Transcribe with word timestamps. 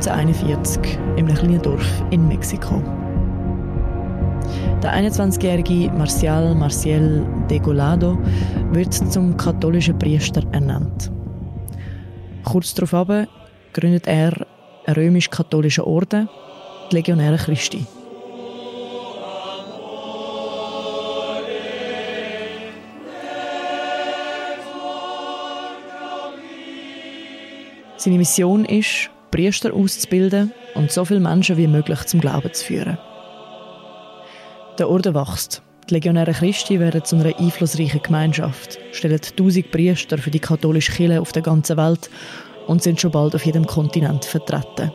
1941 0.00 0.98
in 1.16 1.26
einem 1.26 1.34
kleinen 1.34 1.60
Dorf 1.60 2.02
in 2.10 2.26
Mexiko. 2.26 2.82
Der 4.82 4.94
21-jährige 4.94 5.90
Marcial 5.92 6.54
Marcial 6.54 7.26
Degolado 7.50 8.18
wird 8.72 8.94
zum 8.94 9.36
katholischen 9.36 9.98
Priester 9.98 10.42
ernannt. 10.52 11.12
Kurz 12.44 12.72
darauf 12.72 13.28
gründet 13.74 14.06
er 14.06 14.32
einen 14.86 14.96
römisch-katholischen 14.96 15.84
Orden, 15.84 16.30
die 16.90 16.96
Legionäre 16.96 17.36
Christi. 17.36 17.84
Seine 27.98 28.16
Mission 28.16 28.64
ist, 28.64 29.10
Priester 29.30 29.74
auszubilden 29.74 30.52
und 30.74 30.90
so 30.90 31.04
viele 31.04 31.20
Menschen 31.20 31.56
wie 31.56 31.66
möglich 31.66 32.04
zum 32.04 32.20
Glauben 32.20 32.52
zu 32.52 32.64
führen. 32.64 32.98
Der 34.78 34.88
Orden 34.88 35.14
wächst. 35.14 35.62
Die 35.88 35.94
Legionäre 35.94 36.32
Christi 36.32 36.78
werden 36.78 37.04
zu 37.04 37.16
einer 37.16 37.36
einflussreichen 37.36 38.02
Gemeinschaft, 38.02 38.78
stellen 38.92 39.20
tausend 39.36 39.70
Priester 39.72 40.18
für 40.18 40.30
die 40.30 40.38
katholische 40.38 40.92
Kirche 40.92 41.20
auf 41.20 41.32
der 41.32 41.42
ganzen 41.42 41.76
Welt 41.76 42.08
und 42.66 42.82
sind 42.82 43.00
schon 43.00 43.10
bald 43.10 43.34
auf 43.34 43.44
jedem 43.44 43.66
Kontinent 43.66 44.24
vertreten. 44.24 44.92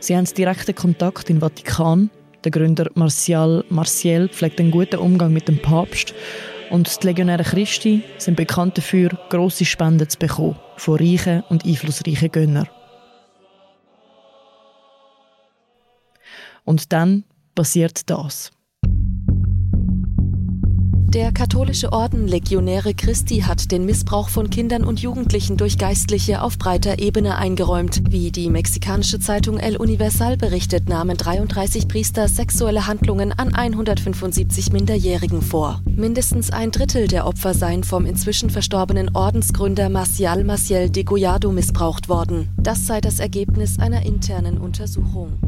Sie 0.00 0.16
haben 0.16 0.24
direkten 0.24 0.74
Kontakt 0.74 1.28
im 1.28 1.40
Vatikan. 1.40 2.10
Der 2.44 2.50
Gründer 2.50 2.88
Martial 2.94 3.64
Martial 3.68 4.28
pflegt 4.28 4.60
einen 4.60 4.70
guten 4.70 4.96
Umgang 4.96 5.32
mit 5.32 5.48
dem 5.48 5.60
Papst 5.60 6.14
und 6.70 7.02
die 7.02 7.06
Legionäre 7.06 7.42
Christi 7.42 8.02
sind 8.16 8.36
bekannt 8.36 8.78
dafür, 8.78 9.10
grosse 9.28 9.64
Spenden 9.64 10.08
zu 10.08 10.18
bekommen 10.18 10.56
von 10.76 10.98
reichen 10.98 11.42
und 11.48 11.64
einflussreichen 11.64 12.30
Gönnern. 12.30 12.68
Und 16.68 16.92
dann 16.92 17.24
passiert 17.54 18.10
das. 18.10 18.50
Der 21.08 21.32
katholische 21.32 21.94
Orden 21.94 22.28
Legionäre 22.28 22.92
Christi 22.92 23.38
hat 23.38 23.72
den 23.72 23.86
Missbrauch 23.86 24.28
von 24.28 24.50
Kindern 24.50 24.84
und 24.84 25.00
Jugendlichen 25.00 25.56
durch 25.56 25.78
Geistliche 25.78 26.42
auf 26.42 26.58
breiter 26.58 26.98
Ebene 26.98 27.38
eingeräumt. 27.38 28.12
Wie 28.12 28.30
die 28.30 28.50
mexikanische 28.50 29.18
Zeitung 29.18 29.58
El 29.58 29.78
Universal 29.78 30.36
berichtet, 30.36 30.90
nahmen 30.90 31.16
33 31.16 31.88
Priester 31.88 32.28
sexuelle 32.28 32.86
Handlungen 32.86 33.32
an 33.32 33.54
175 33.54 34.70
Minderjährigen 34.70 35.40
vor. 35.40 35.80
Mindestens 35.86 36.50
ein 36.50 36.70
Drittel 36.70 37.08
der 37.08 37.26
Opfer 37.26 37.54
seien 37.54 37.82
vom 37.82 38.04
inzwischen 38.04 38.50
verstorbenen 38.50 39.16
Ordensgründer 39.16 39.88
Marcial 39.88 40.44
Maciel 40.44 40.90
de 40.90 41.04
Goyado 41.04 41.50
missbraucht 41.50 42.10
worden. 42.10 42.50
Das 42.58 42.86
sei 42.86 43.00
das 43.00 43.20
Ergebnis 43.20 43.78
einer 43.78 44.04
internen 44.04 44.58
Untersuchung. 44.58 45.47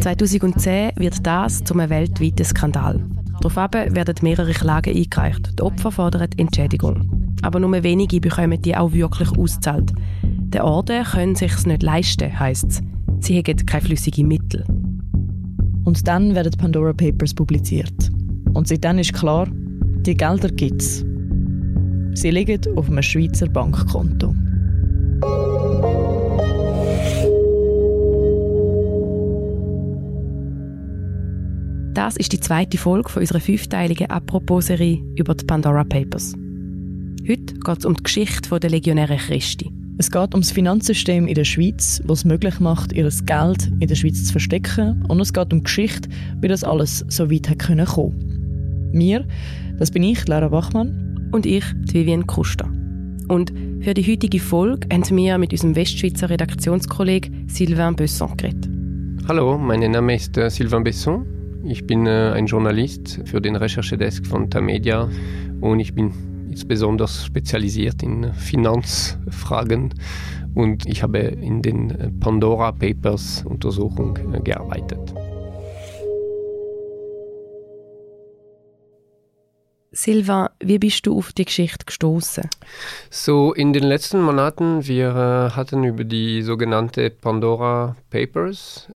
2010 0.00 0.92
wird 0.96 1.26
das 1.26 1.64
zum 1.64 1.78
weltweiten 1.78 2.44
Skandal. 2.44 3.04
Daraufhin 3.40 3.94
werden 3.94 4.16
mehrere 4.22 4.52
Klagen 4.52 4.96
eingereicht. 4.96 5.58
Die 5.58 5.62
Opfer 5.62 5.92
fordern 5.92 6.28
Entschädigung. 6.36 7.36
Aber 7.42 7.60
nur 7.60 7.82
wenige 7.82 8.20
bekommen 8.20 8.60
die 8.60 8.76
auch 8.76 8.92
wirklich 8.92 9.30
ausgezahlt. 9.36 9.92
Die 10.22 10.60
Orden 10.60 11.04
können 11.04 11.34
sich 11.34 11.66
nicht 11.66 11.82
leisten, 11.82 12.38
heisst 12.38 12.66
es. 12.70 12.82
Sie 13.20 13.38
haben 13.38 13.66
keine 13.66 13.84
flüssigen 13.84 14.28
Mittel. 14.28 14.64
Und 15.84 16.06
dann 16.06 16.34
werden 16.34 16.50
die 16.50 16.58
Pandora 16.58 16.92
Papers 16.92 17.34
publiziert. 17.34 18.10
Und 18.54 18.68
seitdem 18.68 18.98
ist 18.98 19.14
klar, 19.14 19.46
die 19.50 20.16
Gelder 20.16 20.48
gibt 20.48 20.82
es. 20.82 21.04
Sie 22.14 22.30
liegen 22.30 22.60
auf 22.76 22.88
einem 22.88 23.02
Schweizer 23.02 23.48
Bankkonto. 23.48 24.34
Das 31.98 32.16
ist 32.16 32.32
die 32.32 32.38
zweite 32.38 32.78
Folge 32.78 33.08
von 33.08 33.22
unserer 33.22 33.40
fünfteiligen 33.40 34.08
Apropos-Serie 34.08 35.02
über 35.16 35.34
die 35.34 35.44
Pandora 35.44 35.82
Papers. 35.82 36.32
Heute 37.28 37.54
geht 37.54 37.78
es 37.80 37.84
um 37.84 37.94
die 37.94 38.04
Geschichte 38.04 38.60
der 38.60 38.70
Legionäre 38.70 39.16
Christi. 39.16 39.72
Es 39.98 40.08
geht 40.08 40.32
um 40.32 40.42
das 40.42 40.52
Finanzsystem 40.52 41.26
in 41.26 41.34
der 41.34 41.42
Schweiz, 41.42 42.00
das 42.06 42.18
es 42.18 42.24
möglich 42.24 42.60
macht, 42.60 42.92
ihr 42.92 43.10
Geld 43.26 43.66
in 43.80 43.88
der 43.88 43.96
Schweiz 43.96 44.24
zu 44.26 44.30
verstecken. 44.30 45.04
Und 45.08 45.18
es 45.18 45.32
geht 45.32 45.52
um 45.52 45.58
die 45.58 45.64
Geschichte, 45.64 46.08
wie 46.40 46.46
das 46.46 46.62
alles 46.62 47.04
so 47.08 47.32
weit 47.32 47.48
hat 47.48 47.58
können 47.58 47.84
kommen. 47.84 48.90
Mir, 48.92 49.26
das 49.80 49.90
bin 49.90 50.04
ich, 50.04 50.24
Lara 50.28 50.46
Bachmann. 50.46 51.28
Und 51.32 51.46
ich, 51.46 51.64
Vivienne 51.90 52.26
Kuster. 52.26 52.70
Und 53.26 53.52
für 53.80 53.94
die 53.94 54.08
heutige 54.08 54.38
Folge 54.38 54.86
haben 54.92 55.16
wir 55.16 55.36
mit 55.38 55.50
unserem 55.50 55.74
Westschweizer 55.74 56.30
Redaktionskollegen 56.30 57.48
Sylvain 57.48 57.96
Besson 57.96 58.36
geredet. 58.36 58.68
Hallo, 59.26 59.58
mein 59.58 59.80
Name 59.90 60.14
ist 60.14 60.38
äh, 60.38 60.48
Sylvain 60.48 60.84
Besson. 60.84 61.37
Ich 61.70 61.86
bin 61.86 62.06
äh, 62.06 62.32
ein 62.34 62.46
Journalist 62.46 63.20
für 63.26 63.42
den 63.42 63.54
Recherchedesk 63.54 64.26
von 64.26 64.48
Tamedia 64.48 65.06
und 65.60 65.80
ich 65.80 65.94
bin 65.94 66.14
insbesondere 66.48 67.08
spezialisiert 67.08 68.02
in 68.02 68.32
Finanzfragen 68.32 69.92
und 70.54 70.86
ich 70.86 71.02
habe 71.02 71.18
in 71.18 71.60
den 71.60 72.18
Pandora 72.20 72.72
Papers 72.72 73.44
Untersuchung 73.44 74.18
äh, 74.32 74.40
gearbeitet. 74.40 75.14
Silva, 79.92 80.52
wie 80.60 80.78
bist 80.78 81.06
du 81.06 81.18
auf 81.18 81.34
die 81.34 81.44
Geschichte 81.44 81.84
gestoßen? 81.84 82.48
So 83.10 83.52
in 83.52 83.74
den 83.74 83.84
letzten 83.84 84.22
Monaten 84.22 84.86
wir 84.86 85.08
äh, 85.08 85.50
hatten 85.54 85.84
über 85.84 86.04
die 86.04 86.40
sogenannte 86.40 87.10
Pandora 87.10 87.94
Papers 88.08 88.88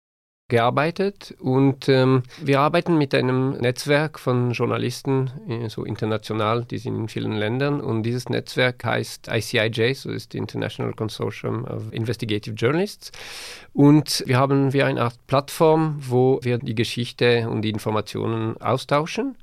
gearbeitet 0.52 1.34
und 1.40 1.88
ähm, 1.88 2.24
wir 2.42 2.60
arbeiten 2.60 2.98
mit 2.98 3.16
einem 3.16 3.52
Netzwerk 3.52 4.20
von 4.20 4.52
Journalisten, 4.52 5.32
äh, 5.48 5.70
so 5.70 5.86
international, 5.86 6.66
die 6.66 6.78
sind 6.78 6.96
in 6.98 7.08
vielen 7.08 7.32
Ländern 7.32 7.80
und 7.80 8.04
dieses 8.04 8.28
Netzwerk 8.28 8.84
heißt 8.84 9.30
ICIJ, 9.32 9.94
so 9.94 10.12
ist 10.12 10.36
International 10.36 10.94
Consortium 10.94 11.64
of 11.64 11.94
Investigative 11.94 12.54
Journalists 12.56 13.14
und 13.72 14.24
wir 14.28 14.38
haben 14.38 14.74
wir 14.74 14.88
eine 14.88 15.04
Art 15.04 15.16
Plattform, 15.26 15.96
wo 16.02 16.42
wir 16.44 16.58
die 16.58 16.76
Geschichte 16.76 17.50
und 17.50 17.62
die 17.62 17.70
Informationen 17.70 18.58
austauschen. 18.62 19.38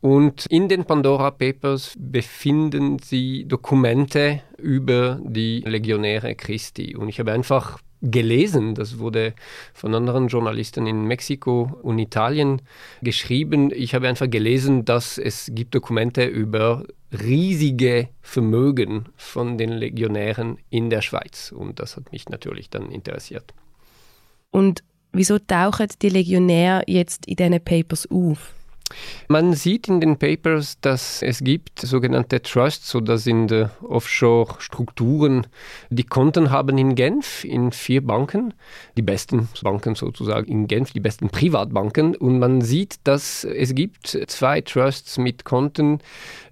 Und 0.00 0.46
in 0.46 0.68
den 0.68 0.84
Pandora 0.84 1.32
Papers 1.32 1.92
befinden 1.98 3.00
sie 3.00 3.46
Dokumente 3.46 4.42
über 4.56 5.20
die 5.20 5.60
Legionäre 5.66 6.36
Christi. 6.36 6.94
Und 6.94 7.08
ich 7.08 7.18
habe 7.18 7.32
einfach 7.32 7.80
gelesen, 8.02 8.74
das 8.74 8.98
wurde 8.98 9.34
von 9.74 9.94
anderen 9.94 10.28
Journalisten 10.28 10.86
in 10.86 11.04
Mexiko 11.04 11.78
und 11.82 11.98
Italien 11.98 12.62
geschrieben. 13.02 13.70
Ich 13.74 13.94
habe 13.94 14.08
einfach 14.08 14.30
gelesen, 14.30 14.84
dass 14.84 15.18
es 15.18 15.50
gibt 15.52 15.74
Dokumente 15.74 16.24
über 16.24 16.84
riesige 17.12 18.08
Vermögen 18.20 19.06
von 19.16 19.58
den 19.58 19.70
Legionären 19.70 20.58
in 20.70 20.90
der 20.90 21.02
Schweiz 21.02 21.52
und 21.52 21.80
das 21.80 21.96
hat 21.96 22.12
mich 22.12 22.28
natürlich 22.28 22.70
dann 22.70 22.90
interessiert. 22.90 23.54
Und 24.50 24.82
wieso 25.12 25.38
tauchen 25.38 25.88
die 26.00 26.10
Legionäre 26.10 26.82
jetzt 26.86 27.26
in 27.26 27.36
diesen 27.36 27.60
Papers 27.64 28.08
auf? 28.10 28.54
Man 29.28 29.52
sieht 29.52 29.88
in 29.88 30.00
den 30.00 30.18
Papers, 30.18 30.80
dass 30.80 31.22
es 31.22 31.40
gibt 31.44 31.80
sogenannte 31.80 32.40
Trusts 32.42 32.94
oder 32.94 33.18
sind 33.18 33.52
äh, 33.52 33.68
Offshore-Strukturen, 33.82 35.46
die 35.90 36.04
Konten 36.04 36.50
haben 36.50 36.78
in 36.78 36.94
Genf 36.94 37.44
in 37.44 37.72
vier 37.72 38.04
Banken, 38.06 38.54
die 38.96 39.02
besten 39.02 39.48
Banken 39.62 39.94
sozusagen 39.94 40.50
in 40.50 40.66
Genf, 40.66 40.92
die 40.92 41.00
besten 41.00 41.28
Privatbanken. 41.28 42.16
Und 42.16 42.38
man 42.38 42.60
sieht, 42.62 43.00
dass 43.04 43.44
es 43.44 43.74
gibt 43.74 44.06
zwei 44.26 44.60
Trusts 44.62 45.18
mit 45.18 45.44
Konten 45.44 45.98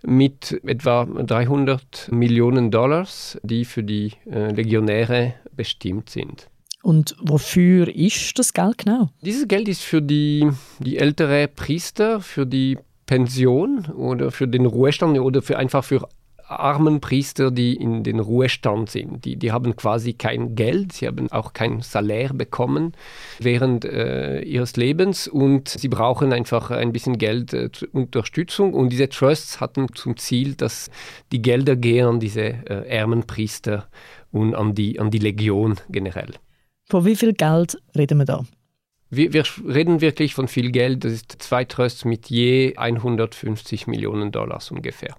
mit 0.03 0.61
etwa 0.65 1.05
300 1.05 2.11
Millionen 2.13 2.71
Dollars, 2.71 3.39
die 3.43 3.65
für 3.65 3.83
die 3.83 4.13
äh, 4.31 4.53
Legionäre 4.53 5.35
bestimmt 5.53 6.11
sind. 6.11 6.49
Und 6.87 7.17
wofür 7.21 7.89
ist 7.89 8.39
das 8.39 8.53
Geld 8.53 8.79
genau? 8.79 9.09
Dieses 9.21 9.49
Geld 9.49 9.67
ist 9.67 9.83
für 9.83 10.01
die, 10.01 10.49
die 10.79 10.99
ältere 10.99 11.49
Priester, 11.49 12.21
für 12.21 12.47
die 12.47 12.79
Pension 13.07 13.87
oder 13.87 14.31
für 14.31 14.47
den 14.47 14.67
Ruhestand 14.67 15.19
oder 15.19 15.43
für 15.43 15.59
einfach 15.59 15.83
für 15.83 16.07
armen 16.47 17.01
Priester, 17.01 17.51
die 17.51 17.75
in 17.75 18.05
den 18.05 18.21
Ruhestand 18.21 18.89
sind. 18.89 19.25
Die, 19.25 19.35
die 19.35 19.51
haben 19.51 19.75
quasi 19.75 20.13
kein 20.13 20.55
Geld, 20.55 20.93
sie 20.93 21.09
haben 21.09 21.29
auch 21.33 21.55
kein 21.55 21.81
Salär 21.81 22.33
bekommen 22.33 22.93
während 23.41 23.85
äh, 23.85 24.43
ihres 24.43 24.77
Lebens 24.77 25.27
und 25.27 25.69
sie 25.69 25.89
brauchen 25.89 26.33
einfach 26.33 26.71
ein 26.71 26.93
bisschen 26.93 27.19
Geld 27.19 27.53
äh, 27.53 27.69
Unterstützung. 27.95 28.75
Und 28.75 28.91
diese 28.91 29.09
Trusts 29.09 29.59
hatten 29.59 29.89
zum 29.97 30.17
Ziel, 30.19 30.55
dass 30.55 30.89
die 31.33 31.43
Gelder 31.43 31.75
gehen 31.75 32.07
an 32.07 32.21
diese 32.21 32.43
äh, 32.43 33.01
armen 33.01 33.27
Priester 33.27 33.89
und 34.31 34.55
an 34.55 34.77
die, 34.77 35.01
an 35.01 35.11
die 35.11 35.19
Legion 35.19 35.75
generell. 35.89 36.35
Von 36.89 37.05
wie 37.05 37.17
viel 37.17 37.33
Geld 37.33 37.79
reden 37.97 38.19
wir 38.19 38.25
da? 38.25 38.45
Wir, 39.11 39.33
wir, 39.33 39.45
reden 39.67 40.01
wirklich 40.01 40.35
von 40.35 40.49
viel 40.49 40.71
Geld. 40.71 41.05
Das 41.05 41.13
ist 41.13 41.37
zwei 41.41 41.65
Trusts 41.65 42.05
mit 42.05 42.31
je 42.31 42.77
150 42.77 43.87
Millionen 43.87 44.33
Dollars 44.33 44.71
ungefähr. 44.71 45.17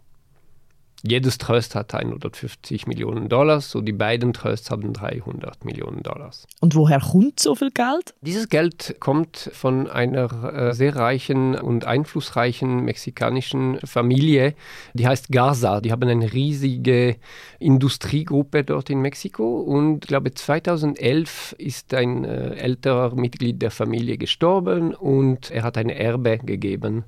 Jedes 1.03 1.37
Trust 1.37 1.75
hat 1.75 1.93
150 1.93 2.87
Millionen 2.87 3.29
Dollars, 3.29 3.69
so 3.69 3.81
die 3.81 3.93
beiden 3.93 4.33
Trusts 4.33 4.71
haben 4.71 4.93
300 4.93 5.63
Millionen 5.63 6.01
Dollars. 6.01 6.47
Und 6.59 6.75
woher 6.75 6.99
kommt 6.99 7.39
so 7.39 7.53
viel 7.55 7.71
Geld? 7.71 8.15
Dieses 8.21 8.49
Geld 8.49 8.95
kommt 8.99 9.51
von 9.53 9.87
einer 9.87 10.53
äh, 10.53 10.73
sehr 10.73 10.95
reichen 10.95 11.55
und 11.55 11.85
einflussreichen 11.85 12.83
mexikanischen 12.83 13.79
Familie, 13.83 14.55
die 14.93 15.07
heißt 15.07 15.31
Garza. 15.31 15.81
Die 15.81 15.91
haben 15.91 16.07
eine 16.09 16.33
riesige 16.33 17.17
Industriegruppe 17.59 18.63
dort 18.63 18.89
in 18.89 19.01
Mexiko 19.01 19.59
und 19.61 20.05
ich 20.05 20.07
glaube 20.07 20.33
2011 20.33 21.55
ist 21.59 21.93
ein 21.93 22.25
äh, 22.25 22.55
älterer 22.55 23.13
Mitglied 23.15 23.61
der 23.61 23.71
Familie 23.71 24.17
gestorben 24.17 24.95
und 24.95 25.51
er 25.51 25.63
hat 25.63 25.77
ein 25.77 25.89
Erbe 25.89 26.39
gegeben 26.39 27.05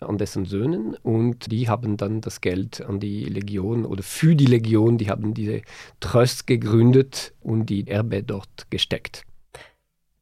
an 0.00 0.18
dessen 0.18 0.44
Söhnen 0.44 0.94
und 1.02 1.50
die 1.50 1.68
haben 1.68 1.96
dann 1.96 2.20
das 2.20 2.40
Geld 2.40 2.80
an 2.80 3.00
die 3.00 3.24
Legion 3.24 3.84
oder 3.84 4.02
für 4.02 4.34
die 4.34 4.46
Legion, 4.46 4.98
die 4.98 5.10
haben 5.10 5.34
diese 5.34 5.62
Trust 6.00 6.46
gegründet 6.46 7.34
und 7.42 7.66
die 7.66 7.86
Erbe 7.86 8.22
dort 8.22 8.70
gesteckt. 8.70 9.25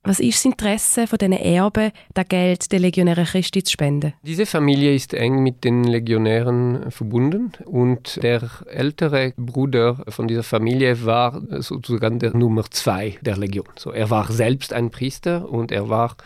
Was 0.06 0.20
ist 0.20 0.40
das 0.40 0.44
Interesse 0.44 1.06
von 1.06 1.16
diesen 1.16 1.32
Erben, 1.32 1.90
das 2.12 2.28
Geld 2.28 2.70
der 2.70 2.78
Legionäre 2.78 3.24
Christi 3.24 3.64
zu 3.64 3.72
spenden? 3.72 4.12
Diese 4.22 4.44
Familie 4.44 4.94
ist 4.94 5.14
eng 5.14 5.42
mit 5.42 5.64
den 5.64 5.82
Legionären 5.84 6.90
verbunden 6.90 7.52
und 7.64 8.22
der 8.22 8.42
ältere 8.66 9.32
Bruder 9.38 10.04
von 10.08 10.28
dieser 10.28 10.42
Familie 10.42 11.06
war 11.06 11.40
sozusagen 11.62 12.18
der 12.18 12.36
Nummer 12.36 12.64
zwei 12.70 13.16
der 13.22 13.38
Legion. 13.38 13.64
So, 13.76 13.92
er 13.92 14.10
war 14.10 14.30
selbst 14.30 14.74
ein 14.74 14.90
Priester 14.90 15.48
und 15.48 15.72
er 15.72 15.88
war 15.88 16.18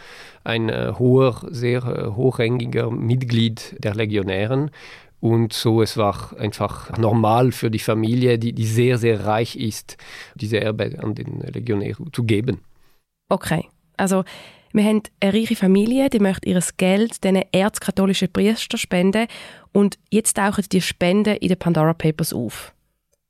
ein 0.43 0.71
äh, 0.71 0.95
hoher, 0.99 1.47
sehr 1.49 1.85
äh, 1.85 2.07
hochrangiger 2.17 2.91
Mitglied 2.91 3.77
der 3.79 3.95
Legionären. 3.95 4.73
Und 5.21 5.53
so, 5.53 5.83
es 5.83 5.97
war 5.97 6.37
einfach 6.37 6.99
normal 6.99 7.53
für 7.53 7.71
die 7.71 7.79
Familie, 7.79 8.41
die, 8.41 8.53
die 8.53 8.67
sehr, 8.67 8.99
sehr 8.99 9.25
reich 9.25 9.55
ist, 9.55 9.97
diese 10.35 10.61
Erbe 10.61 10.97
an 11.01 11.15
den 11.15 11.41
Legionären 11.41 12.13
zu 12.13 12.25
geben. 12.25 12.61
Okay, 13.29 13.69
also 13.97 14.25
wir 14.73 14.85
haben 14.85 15.03
eine 15.21 15.35
reiche 15.35 15.57
Familie, 15.57 16.11
die 16.11 16.19
möchte 16.19 16.49
ihr 16.49 16.63
Geld 16.77 17.25
diesen 17.25 17.43
erzkatholischen 17.53 18.33
Priester 18.33 18.79
spenden 18.79 19.27
und 19.73 19.99
jetzt 20.11 20.37
tauchen 20.37 20.65
die 20.71 20.81
Spenden 20.81 21.37
in 21.37 21.49
den 21.49 21.59
Pandora 21.59 21.95
Papers 21.95 22.33
auf. 22.33 22.75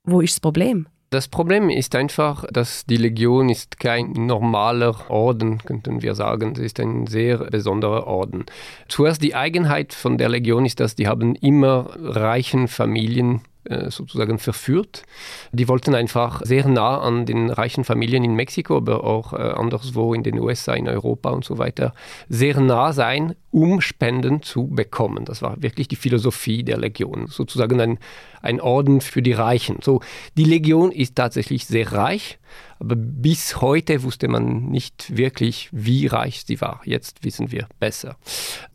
Wo 0.03 0.21
ist 0.21 0.35
das 0.35 0.39
Problem? 0.39 0.87
Das 1.11 1.27
Problem 1.27 1.69
ist 1.69 1.95
einfach, 1.95 2.45
dass 2.51 2.85
die 2.85 2.97
Legion 2.97 3.49
ist 3.49 3.79
kein 3.79 4.11
normaler 4.11 5.09
Orden, 5.09 5.57
könnten 5.57 6.03
wir 6.03 6.13
sagen. 6.13 6.53
Sie 6.53 6.65
ist 6.65 6.79
ein 6.79 7.07
sehr 7.07 7.39
besonderer 7.39 8.05
Orden. 8.05 8.45
Zuerst 8.87 9.23
die 9.23 9.33
Eigenheit 9.33 9.93
von 9.93 10.19
der 10.19 10.29
Legion 10.29 10.65
ist, 10.65 10.79
dass 10.79 10.95
die 10.95 11.07
haben 11.07 11.33
immer 11.35 11.89
reichen 11.97 12.67
Familien 12.67 13.41
sozusagen 13.89 14.39
verführt. 14.39 15.03
Die 15.51 15.67
wollten 15.67 15.93
einfach 15.93 16.41
sehr 16.45 16.67
nah 16.67 16.99
an 16.99 17.25
den 17.25 17.49
reichen 17.49 17.83
Familien 17.83 18.23
in 18.23 18.33
Mexiko, 18.33 18.77
aber 18.77 19.03
auch 19.03 19.33
äh, 19.33 19.37
anderswo 19.37 20.13
in 20.13 20.23
den 20.23 20.39
USA, 20.39 20.73
in 20.73 20.87
Europa 20.87 21.29
und 21.29 21.43
so 21.43 21.57
weiter, 21.57 21.93
sehr 22.29 22.59
nah 22.59 22.93
sein, 22.93 23.35
um 23.51 23.81
Spenden 23.81 24.41
zu 24.41 24.67
bekommen. 24.67 25.25
Das 25.25 25.41
war 25.41 25.61
wirklich 25.61 25.87
die 25.87 25.95
Philosophie 25.95 26.63
der 26.63 26.77
Legion, 26.77 27.27
sozusagen 27.27 27.79
ein, 27.81 27.99
ein 28.41 28.61
Orden 28.61 29.01
für 29.01 29.21
die 29.21 29.33
Reichen. 29.33 29.79
So, 29.81 30.01
die 30.37 30.45
Legion 30.45 30.91
ist 30.91 31.15
tatsächlich 31.15 31.65
sehr 31.65 31.91
reich, 31.91 32.38
aber 32.79 32.95
bis 32.95 33.61
heute 33.61 34.03
wusste 34.03 34.27
man 34.27 34.69
nicht 34.69 35.15
wirklich, 35.15 35.69
wie 35.71 36.07
reich 36.07 36.43
sie 36.45 36.61
war. 36.61 36.81
Jetzt 36.85 37.23
wissen 37.23 37.51
wir 37.51 37.67
besser. 37.79 38.17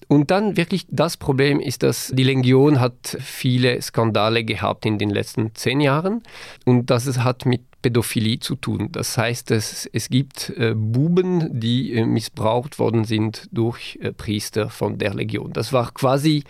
Und 0.09 0.31
dann 0.31 0.57
wirklich 0.57 0.87
das 0.91 1.17
Problem 1.17 1.61
ist, 1.61 1.83
dass 1.83 2.13
die 2.15 2.25
Legion 2.25 2.81
hat 2.81 3.17
viele 3.21 3.81
Skandale 3.81 4.45
gehabt 4.45 4.85
in 4.87 4.99
den 4.99 5.11
letzten 5.11 5.55
zehn 5.55 5.81
Jahren 5.81 6.23
und 6.65 6.91
das 6.91 7.19
hat 7.19 7.47
mit 7.47 7.63
Pädophilie 7.85 8.39
zu 8.39 8.57
tun. 8.57 8.89
Das 8.93 9.19
heißt, 9.19 9.51
es, 9.51 9.89
es 9.93 10.09
gibt 10.09 10.51
äh, 10.57 10.75
Buben, 10.75 11.61
die 11.61 11.93
äh, 11.93 12.07
missbraucht 12.07 12.79
worden 12.79 13.05
sind 13.05 13.49
durch 13.53 13.99
äh, 14.01 14.13
Priester 14.13 14.71
von 14.71 14.97
der 14.97 15.15
Legion. 15.15 15.53
Das 15.53 15.73
war 15.73 15.93
quasi 15.93 16.45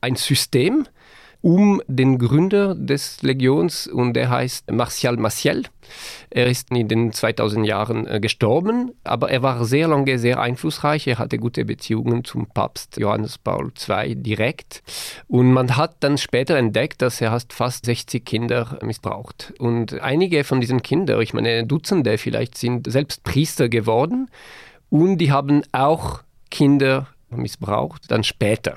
ein 0.00 0.14
System, 0.14 0.86
um 1.40 1.80
den 1.86 2.18
Gründer 2.18 2.74
des 2.74 3.22
Legions 3.22 3.86
und 3.86 4.14
der 4.14 4.28
heißt 4.28 4.70
Martial 4.72 5.16
Maciel. 5.16 5.64
Er 6.30 6.46
ist 6.46 6.70
in 6.70 6.88
den 6.88 7.12
2000 7.12 7.66
Jahren 7.66 8.06
äh, 8.06 8.20
gestorben, 8.20 8.92
aber 9.04 9.30
er 9.30 9.42
war 9.42 9.64
sehr 9.64 9.88
lange 9.88 10.18
sehr 10.18 10.40
einflussreich. 10.40 11.06
Er 11.06 11.18
hatte 11.18 11.38
gute 11.38 11.64
Beziehungen 11.64 12.24
zum 12.24 12.46
Papst 12.46 12.96
Johannes 12.98 13.38
Paul 13.38 13.72
II 13.88 14.16
direkt. 14.16 14.82
Und 15.28 15.52
man 15.52 15.76
hat 15.76 15.96
dann 16.00 16.18
später 16.18 16.56
entdeckt, 16.56 17.00
dass 17.02 17.20
er 17.20 17.38
fast 17.50 17.86
60 17.86 18.24
Kinder 18.24 18.78
missbraucht. 18.82 19.54
Und 19.58 20.00
einige 20.00 20.44
von 20.44 20.60
diesen 20.60 20.82
Kindern, 20.82 21.20
ich 21.22 21.32
meine 21.32 21.64
Dutzende 21.64 22.18
vielleicht, 22.18 22.58
sind 22.58 22.90
selbst 22.90 23.22
Priester 23.22 23.68
geworden 23.68 24.28
und 24.90 25.18
die 25.18 25.32
haben 25.32 25.62
auch 25.72 26.20
Kinder 26.50 27.08
missbraucht, 27.30 28.10
dann 28.10 28.24
später. 28.24 28.76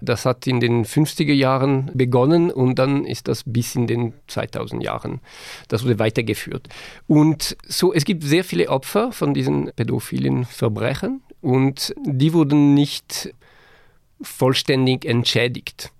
Das 0.00 0.24
hat 0.26 0.46
in 0.46 0.60
den 0.60 0.84
50er 0.84 1.32
Jahren 1.32 1.90
begonnen 1.94 2.50
und 2.50 2.78
dann 2.78 3.04
ist 3.04 3.28
das 3.28 3.44
bis 3.46 3.74
in 3.74 3.86
den 3.86 4.14
2000 4.26 4.82
Jahren, 4.82 5.20
das 5.68 5.84
wurde 5.84 5.98
weitergeführt. 5.98 6.68
Und 7.06 7.56
so, 7.66 7.92
es 7.92 8.04
gibt 8.04 8.24
sehr 8.24 8.44
viele 8.44 8.68
Opfer 8.68 9.12
von 9.12 9.34
diesen 9.34 9.70
pädophilen 9.76 10.44
Verbrechen 10.44 11.22
und 11.40 11.94
die 12.04 12.32
wurden 12.32 12.74
nicht 12.74 13.32
vollständig 14.22 15.04
entschädigt. 15.04 15.92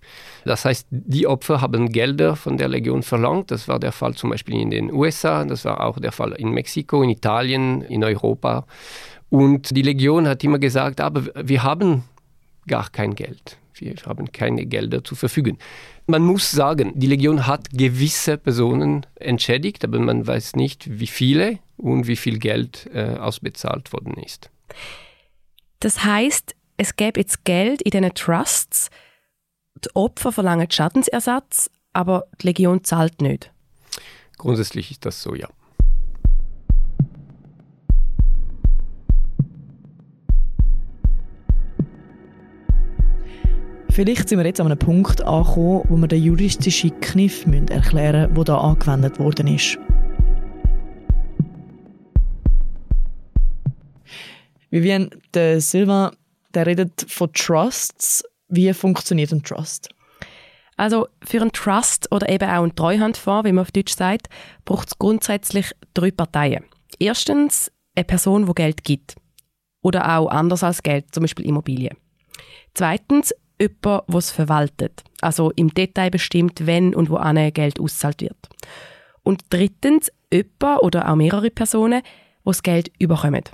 Das 0.44 0.64
heißt, 0.64 0.86
die 0.90 1.26
Opfer 1.26 1.60
haben 1.60 1.90
Gelder 1.90 2.36
von 2.36 2.58
der 2.58 2.68
Legion 2.68 3.02
verlangt. 3.02 3.50
Das 3.50 3.66
war 3.66 3.78
der 3.78 3.92
Fall 3.92 4.14
zum 4.14 4.30
Beispiel 4.30 4.60
in 4.60 4.70
den 4.70 4.92
USA, 4.92 5.44
das 5.44 5.64
war 5.64 5.80
auch 5.80 5.98
der 5.98 6.12
Fall 6.12 6.32
in 6.32 6.50
Mexiko, 6.50 7.02
in 7.02 7.10
Italien, 7.10 7.80
in 7.82 8.04
Europa. 8.04 8.66
Und 9.34 9.76
die 9.76 9.82
Legion 9.82 10.28
hat 10.28 10.44
immer 10.44 10.60
gesagt, 10.60 11.00
aber 11.00 11.24
wir 11.34 11.64
haben 11.64 12.04
gar 12.68 12.88
kein 12.90 13.16
Geld. 13.16 13.58
Wir 13.74 13.96
haben 14.06 14.30
keine 14.30 14.64
Gelder 14.64 15.02
zur 15.02 15.16
Verfügung. 15.16 15.58
Man 16.06 16.22
muss 16.22 16.52
sagen, 16.52 16.92
die 16.94 17.08
Legion 17.08 17.44
hat 17.44 17.68
gewisse 17.70 18.38
Personen 18.38 19.04
entschädigt, 19.16 19.84
aber 19.84 19.98
man 19.98 20.24
weiß 20.24 20.54
nicht, 20.54 21.00
wie 21.00 21.08
viele 21.08 21.58
und 21.76 22.06
wie 22.06 22.14
viel 22.14 22.38
Geld 22.38 22.88
äh, 22.94 23.16
ausbezahlt 23.16 23.92
worden 23.92 24.14
ist. 24.22 24.50
Das 25.80 26.04
heißt, 26.04 26.54
es 26.76 26.94
gäbe 26.94 27.18
jetzt 27.18 27.44
Geld 27.44 27.82
in 27.82 27.90
diesen 27.90 28.14
Trusts, 28.14 28.88
die 29.84 29.88
Opfer 29.96 30.30
verlangen 30.30 30.70
Schadensersatz, 30.70 31.72
aber 31.92 32.26
die 32.40 32.46
Legion 32.46 32.84
zahlt 32.84 33.20
nicht. 33.20 33.50
Grundsätzlich 34.38 34.92
ist 34.92 35.04
das 35.04 35.20
so, 35.20 35.34
ja. 35.34 35.48
Vielleicht 43.94 44.28
sind 44.28 44.40
wir 44.40 44.44
jetzt 44.44 44.60
an 44.60 44.66
einem 44.66 44.76
Punkt 44.76 45.22
angekommen, 45.22 45.84
wo 45.88 45.96
wir 45.96 46.08
den 46.08 46.20
juristischen 46.20 46.98
Kniff 46.98 47.46
erklären 47.46 48.32
müssen, 48.32 48.44
der 48.44 48.54
hier 48.56 48.64
angewendet 48.64 49.20
worden 49.20 49.46
ist. 49.46 49.78
Vivian, 54.70 55.10
der 55.32 55.60
Silva, 55.60 56.10
der 56.52 56.66
redet 56.66 57.06
von 57.06 57.32
Trusts. 57.34 58.24
Wie 58.48 58.72
funktioniert 58.74 59.30
ein 59.30 59.44
Trust? 59.44 59.90
Also 60.76 61.06
für 61.22 61.40
einen 61.40 61.52
Trust 61.52 62.10
oder 62.10 62.28
eben 62.28 62.50
auch 62.50 62.64
einen 62.64 62.74
Treuhandfonds, 62.74 63.48
wie 63.48 63.52
man 63.52 63.62
auf 63.62 63.70
Deutsch 63.70 63.94
sagt, 63.94 64.26
braucht 64.64 64.88
es 64.88 64.98
grundsätzlich 64.98 65.70
drei 65.94 66.10
Parteien. 66.10 66.64
Erstens 66.98 67.70
eine 67.94 68.04
Person, 68.04 68.44
die 68.46 68.54
Geld 68.54 68.82
gibt. 68.82 69.14
Oder 69.82 70.18
auch 70.18 70.26
anders 70.26 70.64
als 70.64 70.82
Geld, 70.82 71.14
zum 71.14 71.22
Beispiel 71.22 71.46
Immobilien. 71.46 71.96
Zweitens 72.74 73.32
jemand, 73.68 74.08
der 74.08 74.16
es 74.16 74.30
verwaltet, 74.30 75.02
also 75.20 75.50
im 75.52 75.72
Detail 75.72 76.10
bestimmt, 76.10 76.66
wenn 76.66 76.94
und 76.94 77.10
wo 77.10 77.16
Geld 77.52 77.80
ausgezahlt 77.80 78.20
wird. 78.22 78.48
Und 79.22 79.42
drittens 79.50 80.12
jemand 80.32 80.82
oder 80.82 81.10
auch 81.10 81.16
mehrere 81.16 81.50
Personen, 81.50 82.02
die 82.02 82.08
das 82.44 82.62
Geld 82.62 82.90
überkommen. 82.98 83.44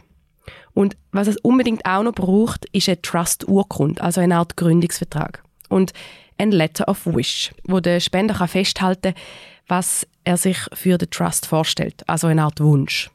Und 0.73 0.97
was 1.13 1.29
es 1.29 1.37
unbedingt 1.39 1.85
auch 1.85 2.03
noch 2.03 2.13
braucht, 2.13 2.67
ist 2.73 2.89
eine 2.89 3.03
Trust-Urkunde, 3.03 4.03
also 4.03 4.21
eine 4.21 4.37
Art 4.37 4.57
Gründungsvertrag. 4.57 5.43
Und 5.69 5.93
ein 6.39 6.53
Letter 6.53 6.89
of 6.89 7.07
Wish, 7.07 7.53
wo 7.65 7.81
der 7.81 8.01
Spender 8.01 8.35
kann 8.35 8.49
festhalten 8.49 9.15
kann, 9.15 9.23
was 9.69 10.07
er 10.25 10.37
sich 10.37 10.59
für 10.73 10.99
den 10.99 11.11
Trust 11.11 11.47
vorstellt, 11.47 12.03
also 12.09 12.27
eine 12.27 12.43
Art 12.43 12.61
Wunsch. 12.61 13.11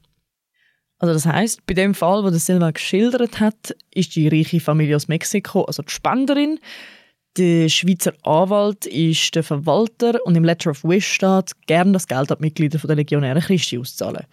Also 0.99 1.13
das 1.13 1.25
heißt, 1.25 1.65
bei 1.65 1.73
dem 1.73 1.93
Fall, 1.93 2.23
wo 2.23 2.29
der 2.29 2.39
Silva 2.39 2.71
geschildert 2.71 3.39
hat, 3.39 3.75
ist 3.93 4.15
die 4.15 4.27
reiche 4.27 4.59
Familie 4.59 4.95
aus 4.95 5.07
Mexiko, 5.07 5.63
also 5.63 5.83
die 5.83 5.91
Spenderin. 5.91 6.59
Der 7.37 7.67
Schweizer 7.67 8.13
Anwalt 8.23 8.85
ist 8.85 9.35
der 9.35 9.43
Verwalter 9.43 10.25
und 10.25 10.35
im 10.35 10.45
Letter 10.45 10.71
of 10.71 10.85
Wish 10.85 11.11
steht, 11.11 11.51
gern 11.67 11.91
das 11.91 12.07
Geld 12.07 12.31
an 12.31 12.37
die 12.39 12.45
Mitglieder 12.45 12.79
der 12.79 12.95
Legionären 12.95 13.41
Christi 13.41 13.77
auszahlen. 13.77 14.25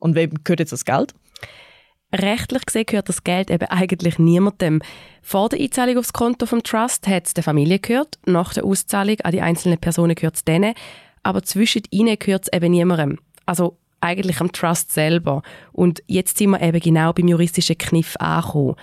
Und 0.00 0.16
wem 0.16 0.30
gehört 0.42 0.58
jetzt 0.58 0.72
das 0.72 0.84
Geld? 0.84 1.14
Rechtlich 2.12 2.66
gesehen 2.66 2.86
gehört 2.86 3.08
das 3.08 3.22
Geld 3.22 3.50
eben 3.50 3.68
eigentlich 3.68 4.18
niemandem. 4.18 4.82
Vor 5.22 5.48
der 5.48 5.60
Einzahlung 5.60 5.98
aufs 5.98 6.12
Konto 6.12 6.46
vom 6.46 6.64
Trust 6.64 7.06
hat 7.06 7.28
es 7.28 7.34
der 7.34 7.44
Familie 7.44 7.78
gehört, 7.78 8.18
nach 8.26 8.52
der 8.52 8.64
Auszahlung 8.64 9.20
an 9.20 9.30
die 9.30 9.42
einzelnen 9.42 9.78
Personen 9.78 10.16
gehört 10.16 10.34
es 10.34 10.44
denen, 10.44 10.74
aber 11.22 11.44
zwischen 11.44 11.82
ihnen 11.90 12.18
gehört 12.18 12.44
es 12.44 12.52
eben 12.52 12.72
niemandem. 12.72 13.20
Also 13.46 13.78
eigentlich 14.00 14.40
am 14.40 14.52
Trust 14.52 14.92
selber. 14.92 15.42
Und 15.72 16.02
jetzt 16.06 16.38
sind 16.38 16.50
wir 16.50 16.62
eben 16.62 16.80
genau 16.80 17.12
beim 17.12 17.28
juristischen 17.28 17.78
Kniff 17.78 18.16
angekommen. 18.18 18.76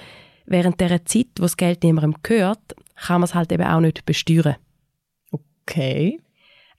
Während 0.45 0.79
der 0.79 1.05
Zeit, 1.05 1.27
wo 1.37 1.43
das 1.43 1.57
Geld 1.57 1.83
niemandem 1.83 2.15
gehört, 2.23 2.75
kann 2.95 3.21
man 3.21 3.25
es 3.25 3.35
halt 3.35 3.51
eben 3.51 3.67
auch 3.67 3.79
nicht 3.79 4.05
besteuern. 4.05 4.55
Okay. 5.31 6.19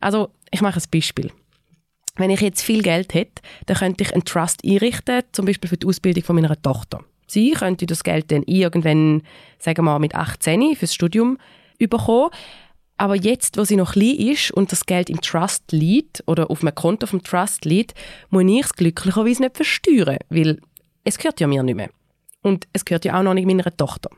Also, 0.00 0.30
ich 0.50 0.60
mache 0.62 0.80
ein 0.80 0.90
Beispiel. 0.90 1.30
Wenn 2.16 2.30
ich 2.30 2.40
jetzt 2.40 2.62
viel 2.62 2.82
Geld 2.82 3.14
hätte, 3.14 3.42
dann 3.66 3.76
könnte 3.76 4.04
ich 4.04 4.12
einen 4.12 4.24
Trust 4.24 4.64
einrichten, 4.64 5.22
zum 5.32 5.46
Beispiel 5.46 5.68
für 5.68 5.76
die 5.76 5.86
Ausbildung 5.86 6.24
von 6.24 6.36
meiner 6.36 6.60
Tochter. 6.60 7.00
Sie 7.28 7.52
könnte 7.52 7.86
das 7.86 8.02
Geld 8.02 8.32
dann 8.32 8.42
irgendwann, 8.44 9.22
sagen 9.58 9.78
wir 9.78 9.82
mal, 9.82 9.98
mit 9.98 10.14
18 10.14 10.74
fürs 10.74 10.94
Studium 10.94 11.38
bekommen. 11.78 12.30
Aber 12.98 13.16
jetzt, 13.16 13.56
wo 13.56 13.64
sie 13.64 13.76
noch 13.76 13.92
klein 13.92 14.16
ist 14.16 14.50
und 14.50 14.72
das 14.72 14.84
Geld 14.84 15.08
im 15.08 15.20
Trust 15.20 15.72
liegt 15.72 16.22
oder 16.26 16.50
auf 16.50 16.62
einem 16.62 16.74
Konto 16.74 17.06
vom 17.06 17.22
Trust 17.22 17.64
liegt, 17.64 17.94
muss 18.30 18.44
ich 18.44 18.64
es 18.64 18.72
glücklicherweise 18.72 19.42
nicht 19.42 19.56
versteuern, 19.56 20.18
weil 20.28 20.60
es 21.04 21.16
gehört 21.16 21.40
ja 21.40 21.46
mir 21.46 21.62
nicht 21.62 21.76
mehr. 21.76 21.90
Und 22.42 22.66
es 22.72 22.84
gehört 22.84 23.04
ja 23.04 23.18
auch 23.18 23.22
noch 23.22 23.34
nicht 23.34 23.46
meiner 23.46 23.76
Tochter. 23.76 24.10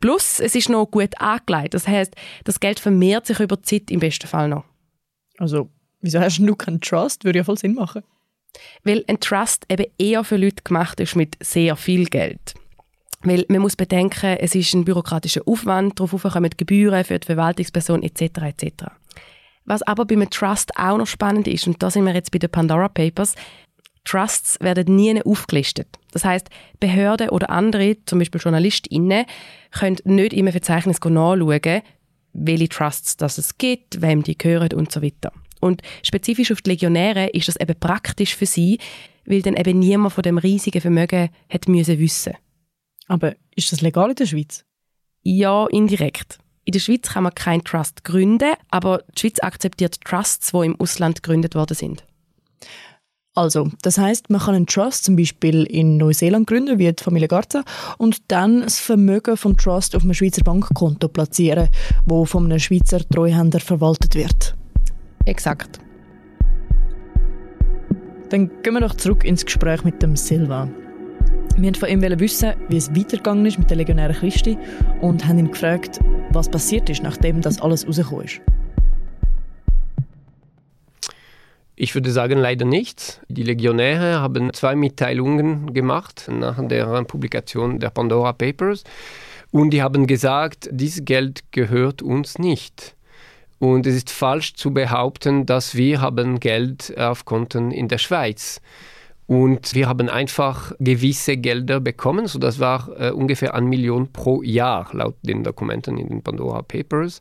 Plus, 0.00 0.38
es 0.38 0.54
ist 0.54 0.68
noch 0.68 0.86
gut 0.86 1.20
angelegt. 1.20 1.74
Das 1.74 1.88
heißt, 1.88 2.14
das 2.44 2.60
Geld 2.60 2.78
vermehrt 2.78 3.26
sich 3.26 3.40
über 3.40 3.56
die 3.56 3.62
Zeit 3.62 3.90
im 3.90 4.00
besten 4.00 4.26
Fall 4.26 4.48
noch. 4.48 4.64
Also 5.38 5.68
Wieso 6.00 6.20
hast 6.20 6.38
du 6.38 6.54
keinen 6.56 6.80
Trust? 6.80 7.24
Würde 7.24 7.40
ja 7.40 7.44
voll 7.44 7.58
Sinn 7.58 7.74
machen. 7.74 8.02
Weil 8.82 9.04
ein 9.06 9.20
Trust 9.20 9.66
eben 9.68 9.86
eher 9.98 10.24
für 10.24 10.36
Leute 10.36 10.62
gemacht 10.62 10.98
ist 11.00 11.14
mit 11.14 11.36
sehr 11.40 11.76
viel 11.76 12.06
Geld. 12.06 12.54
Weil 13.22 13.44
man 13.48 13.60
muss 13.60 13.76
bedenken, 13.76 14.38
es 14.38 14.54
ist 14.54 14.74
ein 14.74 14.84
bürokratischer 14.84 15.42
Aufwand, 15.46 16.00
darauf 16.00 16.22
kommen 16.22 16.50
Gebühren 16.56 17.04
für 17.04 17.18
die 17.18 17.26
Verwaltungsperson 17.26 18.02
etc. 18.02 18.22
etc. 18.42 18.84
Was 19.66 19.82
aber 19.82 20.06
bei 20.06 20.14
einem 20.14 20.30
Trust 20.30 20.76
auch 20.76 20.96
noch 20.96 21.06
spannend 21.06 21.46
ist, 21.46 21.66
und 21.66 21.82
da 21.82 21.90
sind 21.90 22.04
wir 22.04 22.14
jetzt 22.14 22.30
bei 22.30 22.38
den 22.38 22.50
Pandora 22.50 22.88
Papers, 22.88 23.34
Trusts 24.04 24.58
werden 24.60 24.96
nie 24.96 25.22
aufgelistet. 25.22 25.86
Das 26.12 26.24
heißt, 26.24 26.48
Behörden 26.80 27.28
oder 27.28 27.50
andere, 27.50 27.96
zum 28.06 28.18
Beispiel 28.18 28.40
JournalistInnen, 28.40 29.26
können 29.70 29.98
nicht 30.04 30.32
im 30.32 30.50
Verzeichnis 30.50 30.98
nachschauen, 31.00 31.82
welche 32.32 32.68
Trusts 32.68 33.16
das 33.16 33.38
es 33.38 33.58
gibt, 33.58 34.00
wem 34.00 34.22
die 34.22 34.38
gehören 34.38 34.72
und 34.72 34.90
so 34.90 35.02
weiter. 35.02 35.32
Und 35.60 35.82
spezifisch 36.02 36.50
auf 36.52 36.62
die 36.62 36.70
Legionäre 36.70 37.28
ist 37.28 37.48
das 37.48 37.56
eben 37.56 37.78
praktisch 37.78 38.34
für 38.34 38.46
sie, 38.46 38.78
weil 39.26 39.42
dann 39.42 39.56
eben 39.56 39.78
niemand 39.78 40.14
von 40.14 40.22
dem 40.22 40.38
riesigen 40.38 40.80
Vermögen 40.80 41.28
hat 41.50 41.68
müssen 41.68 41.98
wissen. 41.98 42.34
Aber 43.10 43.34
ist 43.56 43.72
das 43.72 43.80
legal 43.80 44.10
in 44.10 44.14
der 44.14 44.26
Schweiz? 44.26 44.64
Ja, 45.24 45.66
indirekt. 45.66 46.38
In 46.64 46.72
der 46.72 46.78
Schweiz 46.78 47.08
kann 47.08 47.24
man 47.24 47.34
keinen 47.34 47.64
Trust 47.64 48.04
gründen, 48.04 48.52
aber 48.70 49.02
die 49.16 49.22
Schweiz 49.22 49.40
akzeptiert 49.42 50.00
Trusts, 50.02 50.52
die 50.52 50.66
im 50.66 50.80
Ausland 50.80 51.20
gegründet 51.20 51.56
worden 51.56 51.74
sind. 51.74 52.04
Also, 53.34 53.68
das 53.82 53.98
heißt, 53.98 54.30
man 54.30 54.40
kann 54.40 54.54
einen 54.54 54.68
Trust 54.68 55.02
zum 55.02 55.16
Beispiel 55.16 55.64
in 55.64 55.96
Neuseeland 55.96 56.46
gründen, 56.46 56.78
wie 56.78 56.92
die 56.92 57.02
Familie 57.02 57.26
Garza, 57.26 57.64
und 57.98 58.30
dann 58.30 58.60
das 58.60 58.78
Vermögen 58.78 59.36
vom 59.36 59.56
Trust 59.56 59.96
auf 59.96 60.04
einem 60.04 60.14
Schweizer 60.14 60.44
Bankkonto 60.44 61.08
platzieren, 61.08 61.68
wo 62.06 62.24
von 62.24 62.44
einem 62.44 62.60
Schweizer 62.60 63.00
Treuhänder 63.08 63.58
verwaltet 63.58 64.14
wird. 64.14 64.54
Exakt. 65.24 65.80
Dann 68.28 68.62
gehen 68.62 68.74
wir 68.74 68.80
doch 68.80 68.94
zurück 68.94 69.24
ins 69.24 69.44
Gespräch 69.44 69.82
mit 69.82 70.00
dem 70.00 70.14
Silva. 70.14 70.68
Wir 71.60 71.66
wollten 71.66 71.78
von 71.78 71.88
ihm 71.90 72.20
wissen, 72.20 72.54
wie 72.70 72.78
es 72.78 72.90
weitergegangen 72.96 73.44
ist 73.44 73.58
mit 73.58 73.68
der 73.68 73.76
Legionären 73.76 74.16
Christi 74.16 74.56
und 75.02 75.26
haben 75.26 75.38
ihn 75.38 75.50
gefragt, 75.50 76.00
was 76.30 76.50
passiert 76.50 76.88
ist, 76.88 77.02
nachdem 77.02 77.42
das 77.42 77.60
alles 77.60 77.86
rausgekommen 77.86 78.24
ist. 78.24 78.40
Ich 81.76 81.94
würde 81.94 82.12
sagen, 82.12 82.38
leider 82.38 82.64
nichts. 82.64 83.20
Die 83.28 83.42
Legionäre 83.42 84.20
haben 84.20 84.54
zwei 84.54 84.74
Mitteilungen 84.74 85.74
gemacht 85.74 86.30
nach 86.32 86.66
der 86.66 87.04
Publikation 87.04 87.78
der 87.78 87.90
Pandora 87.90 88.32
Papers 88.32 88.82
und 89.50 89.68
die 89.70 89.82
haben 89.82 90.06
gesagt, 90.06 90.66
dieses 90.72 91.04
Geld 91.04 91.42
gehört 91.52 92.00
uns 92.00 92.38
nicht. 92.38 92.96
Und 93.58 93.86
es 93.86 93.96
ist 93.96 94.08
falsch 94.08 94.54
zu 94.54 94.72
behaupten, 94.72 95.44
dass 95.44 95.74
wir 95.74 96.00
haben 96.00 96.40
Geld 96.40 96.96
auf 96.96 97.26
Konten 97.26 97.70
in 97.70 97.88
der 97.88 97.98
Schweiz. 97.98 98.62
Und 99.30 99.76
wir 99.76 99.86
haben 99.86 100.08
einfach 100.08 100.72
gewisse 100.80 101.36
Gelder 101.36 101.78
bekommen, 101.78 102.26
so 102.26 102.40
das 102.40 102.58
war 102.58 102.88
äh, 102.98 103.12
ungefähr 103.12 103.54
eine 103.54 103.64
Million 103.64 104.12
pro 104.12 104.42
Jahr 104.42 104.88
laut 104.92 105.14
den 105.22 105.44
Dokumenten 105.44 105.98
in 105.98 106.08
den 106.08 106.20
Pandora 106.20 106.62
Papers. 106.62 107.20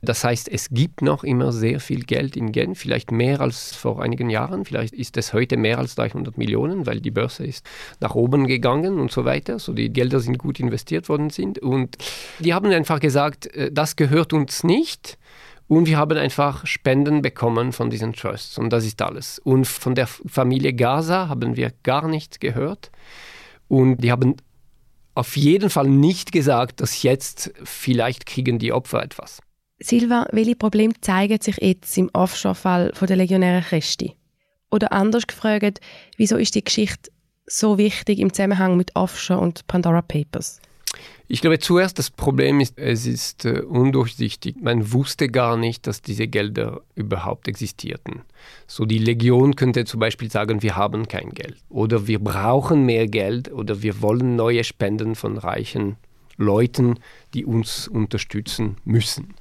Das 0.00 0.22
heißt, 0.22 0.48
es 0.48 0.68
gibt 0.70 1.02
noch 1.02 1.24
immer 1.24 1.50
sehr 1.50 1.80
viel 1.80 2.04
Geld 2.04 2.36
in 2.36 2.52
Genf, 2.52 2.78
vielleicht 2.78 3.10
mehr 3.10 3.40
als 3.40 3.74
vor 3.74 4.00
einigen 4.00 4.30
Jahren. 4.30 4.66
Vielleicht 4.66 4.94
ist 4.94 5.16
es 5.16 5.32
heute 5.32 5.56
mehr 5.56 5.78
als 5.78 5.96
300 5.96 6.38
Millionen, 6.38 6.86
weil 6.86 7.00
die 7.00 7.10
Börse 7.10 7.44
ist 7.44 7.66
nach 7.98 8.14
oben 8.14 8.46
gegangen 8.46 9.00
und 9.00 9.10
so 9.10 9.24
weiter. 9.24 9.58
So 9.58 9.72
die 9.72 9.92
Gelder 9.92 10.20
sind 10.20 10.38
gut 10.38 10.60
investiert 10.60 11.08
worden 11.08 11.30
sind. 11.30 11.58
Und 11.58 11.96
die 12.38 12.54
haben 12.54 12.70
einfach 12.70 13.00
gesagt, 13.00 13.48
äh, 13.56 13.72
das 13.72 13.96
gehört 13.96 14.32
uns 14.32 14.62
nicht. 14.62 15.18
Und 15.68 15.86
wir 15.86 15.98
haben 15.98 16.16
einfach 16.16 16.66
Spenden 16.66 17.20
bekommen 17.20 17.72
von 17.72 17.90
diesen 17.90 18.14
Trusts 18.14 18.56
und 18.56 18.70
das 18.70 18.86
ist 18.86 19.00
alles. 19.02 19.38
Und 19.38 19.66
von 19.66 19.94
der 19.94 20.06
Familie 20.06 20.72
Gaza 20.72 21.28
haben 21.28 21.56
wir 21.56 21.72
gar 21.82 22.08
nichts 22.08 22.40
gehört. 22.40 22.90
Und 23.68 23.98
die 23.98 24.10
haben 24.10 24.36
auf 25.14 25.36
jeden 25.36 25.68
Fall 25.68 25.86
nicht 25.86 26.32
gesagt, 26.32 26.80
dass 26.80 27.02
jetzt 27.02 27.52
vielleicht 27.64 28.24
kriegen 28.24 28.58
die 28.58 28.72
Opfer 28.72 29.02
etwas. 29.02 29.40
Silva, 29.80 30.26
welche 30.32 30.56
Probleme 30.56 30.94
zeigen 31.02 31.40
sich 31.40 31.56
jetzt 31.58 31.96
im 31.98 32.08
Offshore-Fall 32.12 32.92
der 33.00 33.16
Legionären 33.16 33.62
Christi? 33.62 34.14
Oder 34.70 34.92
anders 34.92 35.26
gefragt, 35.26 35.80
wieso 36.16 36.36
ist 36.36 36.54
die 36.54 36.64
Geschichte 36.64 37.10
so 37.46 37.78
wichtig 37.78 38.18
im 38.18 38.32
Zusammenhang 38.32 38.76
mit 38.76 38.96
Offshore 38.96 39.40
und 39.40 39.66
Pandora 39.66 40.02
Papers? 40.02 40.60
Ich 41.30 41.42
glaube, 41.42 41.58
zuerst 41.58 41.98
das 41.98 42.10
Problem 42.10 42.58
ist, 42.58 42.78
es 42.78 43.04
ist 43.04 43.44
äh, 43.44 43.60
undurchsichtig. 43.60 44.56
Man 44.62 44.94
wusste 44.94 45.28
gar 45.28 45.58
nicht, 45.58 45.86
dass 45.86 46.00
diese 46.00 46.26
Gelder 46.26 46.80
überhaupt 46.94 47.48
existierten. 47.48 48.22
So 48.66 48.86
die 48.86 48.98
Legion 48.98 49.54
könnte 49.54 49.84
zum 49.84 50.00
Beispiel 50.00 50.30
sagen, 50.30 50.62
wir 50.62 50.76
haben 50.76 51.06
kein 51.06 51.28
Geld 51.30 51.58
oder 51.68 52.06
wir 52.06 52.18
brauchen 52.18 52.86
mehr 52.86 53.06
Geld 53.06 53.52
oder 53.52 53.82
wir 53.82 54.00
wollen 54.00 54.36
neue 54.36 54.64
Spenden 54.64 55.14
von 55.14 55.36
reichen 55.36 55.96
Leuten, 56.38 56.94
die 57.34 57.44
uns 57.44 57.88
unterstützen 57.88 58.78
müssen. 58.86 59.34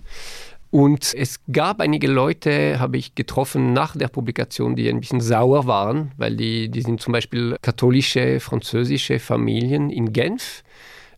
Und 0.70 1.14
es 1.14 1.40
gab 1.50 1.80
einige 1.80 2.08
Leute, 2.08 2.82
habe 2.82 2.98
ich 2.98 3.16
getroffen 3.16 3.72
nach 3.72 3.96
der 3.96 4.10
Publikation, 4.10 4.76
die 4.76 4.90
ein 4.90 5.00
bisschen 5.00 5.22
sauer 5.22 5.66
waren, 5.66 6.12
weil 6.18 6.36
die, 6.36 6.68
die 6.68 6.82
sind 6.82 7.00
zum 7.00 7.14
Beispiel 7.14 7.56
katholische, 7.62 8.42
französische 8.42 9.20
Familien 9.20 9.90
in 9.90 10.12
Genf 10.12 10.64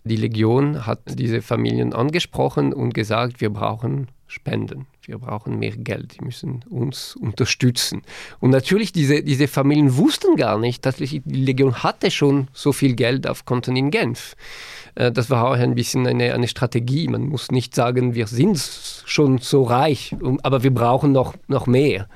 die 0.10 0.18
Legion 0.18 0.86
hat 0.86 1.00
diese 1.08 1.42
Familien 1.42 1.94
angesprochen 1.94 2.74
und 2.74 2.94
gesagt, 2.94 3.40
wir 3.40 3.50
brauchen 3.50 4.08
Spenden, 4.28 4.86
wir 5.02 5.18
brauchen 5.18 5.58
mehr 5.58 5.76
Geld, 5.76 6.18
die 6.20 6.24
müssen 6.24 6.64
uns 6.70 7.16
unterstützen. 7.16 8.04
Und 8.40 8.52
natürlich, 8.52 8.92
diese, 8.92 9.24
diese 9.24 9.48
Familien 9.48 9.98
wussten 9.98 10.36
gar 10.36 10.60
nicht, 10.60 10.86
dass 10.86 10.98
die 10.98 11.22
Legion 11.26 11.82
hatte 11.82 12.12
schon 12.12 12.48
so 12.54 12.72
viel 12.72 12.94
Geld 12.94 13.26
auf 13.26 13.46
Konten 13.46 13.76
in 13.76 13.90
Genf. 13.90 14.36
Äh, 14.96 15.12
das 15.12 15.30
war 15.32 15.48
auch 15.48 15.56
ein 15.56 15.74
bisschen 15.74 16.06
eine, 16.06 16.34
eine 16.34 16.48
Strategie. 16.48 17.08
Man 17.08 17.24
muss 17.24 17.50
nicht 17.50 17.74
sagen, 17.74 18.14
wir 18.14 18.28
sind 18.28 18.60
schon 19.06 19.40
so 19.40 19.64
reich, 19.64 20.16
aber 20.44 20.62
wir 20.62 20.74
brauchen 20.74 21.12
noch, 21.12 21.34
noch 21.48 21.66
mehr. 21.66 22.08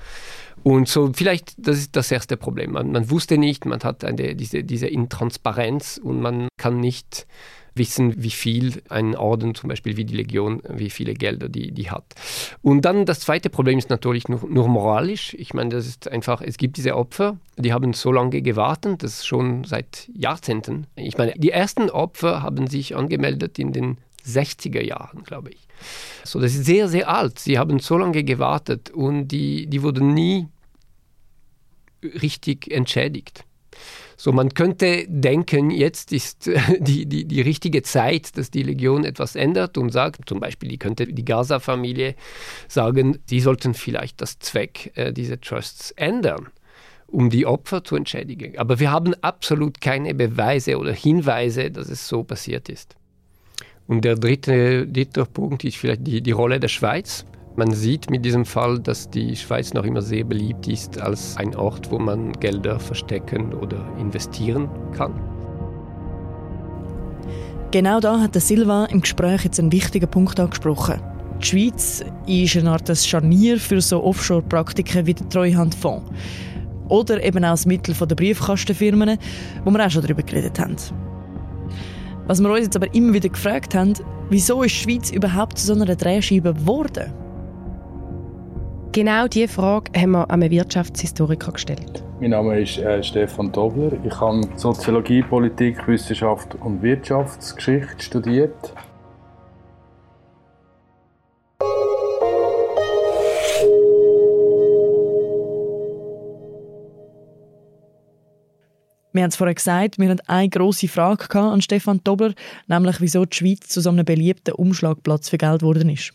Und 0.61 0.87
so 0.87 1.11
vielleicht, 1.13 1.55
das 1.57 1.77
ist 1.77 1.95
das 1.95 2.11
erste 2.11 2.37
Problem. 2.37 2.71
Man, 2.71 2.91
man 2.91 3.09
wusste 3.09 3.37
nicht, 3.37 3.65
man 3.65 3.81
hat 3.81 4.05
eine, 4.05 4.35
diese, 4.35 4.63
diese 4.63 4.87
Intransparenz 4.87 5.99
und 6.01 6.21
man 6.21 6.47
kann 6.57 6.79
nicht 6.79 7.27
wissen, 7.75 8.21
wie 8.21 8.29
viel 8.29 8.81
ein 8.89 9.15
Orden, 9.15 9.55
zum 9.55 9.69
Beispiel 9.69 9.97
wie 9.97 10.05
die 10.05 10.15
Legion, 10.15 10.61
wie 10.69 10.89
viele 10.89 11.13
Gelder 11.13 11.49
die, 11.49 11.71
die 11.71 11.89
hat. 11.89 12.05
Und 12.61 12.85
dann 12.85 13.05
das 13.05 13.21
zweite 13.21 13.49
Problem 13.49 13.77
ist 13.77 13.89
natürlich 13.89 14.27
nur, 14.27 14.47
nur 14.47 14.67
moralisch. 14.67 15.33
Ich 15.39 15.53
meine, 15.53 15.69
das 15.69 15.87
ist 15.87 16.07
einfach, 16.07 16.41
es 16.41 16.57
gibt 16.57 16.77
diese 16.77 16.95
Opfer, 16.95 17.37
die 17.57 17.73
haben 17.73 17.93
so 17.93 18.11
lange 18.11 18.41
gewartet, 18.41 19.03
das 19.03 19.25
schon 19.25 19.63
seit 19.63 20.09
Jahrzehnten. 20.15 20.87
Ich 20.95 21.17
meine, 21.17 21.33
die 21.35 21.51
ersten 21.51 21.89
Opfer 21.89 22.43
haben 22.43 22.67
sich 22.67 22.95
angemeldet 22.95 23.57
in 23.59 23.73
den 23.73 23.97
60er 24.25 24.81
Jahren, 24.81 25.23
glaube 25.23 25.49
ich. 25.49 25.67
So, 26.23 26.39
das 26.39 26.53
ist 26.55 26.65
sehr, 26.65 26.87
sehr 26.87 27.09
alt. 27.09 27.39
Sie 27.39 27.57
haben 27.57 27.79
so 27.79 27.97
lange 27.97 28.23
gewartet 28.23 28.89
und 28.89 29.27
die, 29.29 29.67
die 29.67 29.81
wurden 29.81 30.13
nie 30.13 30.47
richtig 32.03 32.71
entschädigt. 32.71 33.45
So, 34.17 34.31
man 34.31 34.53
könnte 34.53 35.05
denken, 35.07 35.69
jetzt 35.69 36.11
ist 36.11 36.49
die, 36.79 37.05
die, 37.05 37.25
die 37.25 37.41
richtige 37.41 37.81
Zeit, 37.81 38.37
dass 38.37 38.51
die 38.51 38.63
Legion 38.63 39.05
etwas 39.05 39.35
ändert 39.35 39.77
und 39.77 39.89
sagt, 39.91 40.27
zum 40.27 40.39
Beispiel, 40.39 40.69
die 40.69 40.77
könnte 40.77 41.07
die 41.07 41.25
Gaza-Familie 41.25 42.15
sagen, 42.67 43.19
sie 43.25 43.39
sollten 43.39 43.73
vielleicht 43.73 44.21
das 44.21 44.39
Zweck 44.39 44.91
äh, 44.95 45.11
dieser 45.13 45.39
Trusts 45.39 45.91
ändern. 45.91 46.49
um 47.07 47.29
die 47.29 47.45
Opfer 47.45 47.83
zu 47.83 47.95
entschädigen. 47.95 48.57
Aber 48.57 48.79
wir 48.79 48.91
haben 48.91 49.13
absolut 49.21 49.81
keine 49.81 50.15
Beweise 50.15 50.77
oder 50.79 50.93
Hinweise, 50.93 51.69
dass 51.69 51.89
es 51.89 52.07
so 52.07 52.23
passiert 52.23 52.69
ist. 52.69 52.95
Und 53.87 54.03
der 54.03 54.15
dritte, 54.15 54.87
dritte 54.87 55.25
Punkt 55.25 55.63
ist 55.63 55.77
vielleicht 55.77 56.07
die, 56.07 56.21
die 56.21 56.31
Rolle 56.31 56.59
der 56.59 56.69
Schweiz. 56.69 57.25
Man 57.55 57.71
sieht 57.71 58.09
mit 58.09 58.25
diesem 58.25 58.45
Fall, 58.45 58.79
dass 58.79 59.11
die 59.11 59.35
Schweiz 59.35 59.75
noch 59.75 59.83
immer 59.83 60.01
sehr 60.01 60.23
beliebt 60.23 60.67
ist 60.67 60.99
als 60.99 61.37
ein 61.37 61.55
Ort, 61.55 61.91
wo 61.91 61.99
man 61.99 62.31
Gelder 62.33 62.79
verstecken 62.79 63.53
oder 63.53 63.77
investieren 63.99 64.67
kann. 64.91 65.13
Genau 67.69 67.99
da 67.99 68.19
hat 68.19 68.33
Silva 68.33 68.85
im 68.85 69.01
Gespräch 69.01 69.43
jetzt 69.43 69.59
einen 69.59 69.71
wichtigen 69.71 70.09
Punkt 70.09 70.39
angesprochen. 70.39 70.99
Die 71.41 71.45
Schweiz 71.45 72.03
ist 72.25 72.57
eine 72.57 72.71
Art 72.71 72.97
Scharnier 72.97 73.59
für 73.59 73.81
so 73.81 74.03
Offshore-Praktiken 74.03 75.05
wie 75.05 75.13
der 75.13 75.29
Treuhandfonds. 75.29 76.09
Oder 76.89 77.23
eben 77.23 77.45
auch 77.45 77.51
das 77.51 77.67
Mittel 77.67 77.93
der 77.93 78.15
Briefkastenfirmen, 78.15 79.19
wo 79.63 79.69
wir 79.69 79.85
auch 79.85 79.91
schon 79.91 80.01
darüber 80.01 80.23
geredet 80.23 80.59
haben. 80.59 80.75
Was 82.25 82.41
wir 82.41 82.49
uns 82.49 82.65
jetzt 82.65 82.75
aber 82.75 82.91
immer 82.95 83.13
wieder 83.13 83.29
gefragt 83.29 83.75
haben, 83.75 83.93
wieso 84.29 84.63
ist 84.63 84.73
die 84.73 84.79
Schweiz 84.79 85.11
überhaupt 85.11 85.59
zu 85.59 85.67
so 85.67 85.73
einer 85.73 85.95
Drehscheibe 85.95 86.55
geworden? 86.55 87.22
Genau 88.93 89.27
diese 89.27 89.47
Frage 89.47 89.99
haben 89.99 90.11
wir 90.11 90.29
einem 90.29 90.51
Wirtschaftshistoriker 90.51 91.51
gestellt. 91.51 92.03
Mein 92.19 92.29
Name 92.29 92.61
ist 92.61 92.77
äh, 92.77 93.01
Stefan 93.01 93.51
Dobler. 93.51 93.91
Ich 94.05 94.21
habe 94.21 94.47
Soziologie, 94.55 95.23
Politik, 95.23 95.87
Wissenschaft 95.87 96.53
und 96.61 96.83
Wirtschaftsgeschichte 96.83 98.03
studiert. 98.03 98.53
Wir 109.11 109.23
haben 109.23 109.29
es 109.29 109.35
vorher 109.35 109.55
gesagt, 109.55 109.97
wir 109.97 110.09
hatten 110.09 110.27
eine 110.27 110.49
grosse 110.49 110.87
Frage 110.87 111.39
an 111.39 111.63
Stefan 111.63 111.99
Dobler, 112.03 112.35
nämlich 112.67 113.01
wieso 113.01 113.25
die 113.25 113.35
Schweiz 113.35 113.69
zu 113.69 113.81
so 113.81 113.89
einem 113.89 114.05
beliebten 114.05 114.53
Umschlagplatz 114.53 115.29
für 115.29 115.39
Geld 115.39 115.61
geworden 115.61 115.89
ist. 115.89 116.13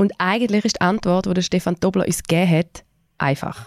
Und 0.00 0.14
eigentlich 0.16 0.64
ist 0.64 0.76
die 0.76 0.80
Antwort, 0.80 1.26
die 1.26 1.42
Stefan 1.42 1.76
Dobler 1.78 2.06
uns 2.06 2.22
gegeben 2.22 2.50
hat, 2.50 2.84
einfach. 3.18 3.66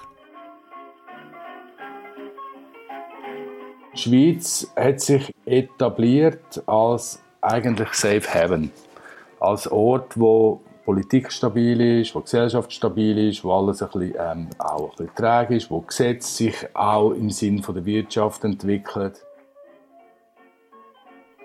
Die 3.93 3.99
Schweiz 3.99 4.67
hat 4.75 4.99
sich 4.99 5.31
etabliert 5.45 6.63
als 6.65 7.21
eigentlich 7.39 7.93
Safe 7.93 8.23
Haven. 8.33 8.71
Als 9.39 9.71
Ort, 9.71 10.19
wo 10.19 10.63
Politik 10.85 11.31
stabil 11.31 12.01
ist, 12.01 12.15
wo 12.15 12.19
die 12.21 12.23
Gesellschaft 12.23 12.73
stabil 12.73 13.29
ist, 13.29 13.43
wo 13.43 13.53
alles 13.53 13.83
ein 13.83 13.89
bisschen, 13.89 14.15
ähm, 14.19 14.49
auch 14.57 14.89
ein 14.89 14.89
bisschen 14.89 15.15
träge 15.15 15.55
ist, 15.57 15.69
wo 15.69 15.81
Gesetze 15.81 16.27
sich 16.27 16.55
auch 16.73 17.11
im 17.11 17.29
Sinn 17.29 17.61
der 17.61 17.85
Wirtschaft 17.85 18.43
entwickeln. 18.43 19.13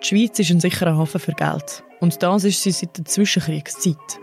Die 0.01 0.07
Schweiz 0.07 0.39
ist 0.39 0.49
ein 0.49 0.59
sicherer 0.59 0.97
Hafen 0.97 1.19
für 1.19 1.33
Geld. 1.33 1.83
Und 1.99 2.23
das 2.23 2.43
ist 2.43 2.63
sie 2.63 2.71
seit 2.71 2.97
der 2.97 3.05
Zwischenkriegszeit. 3.05 4.19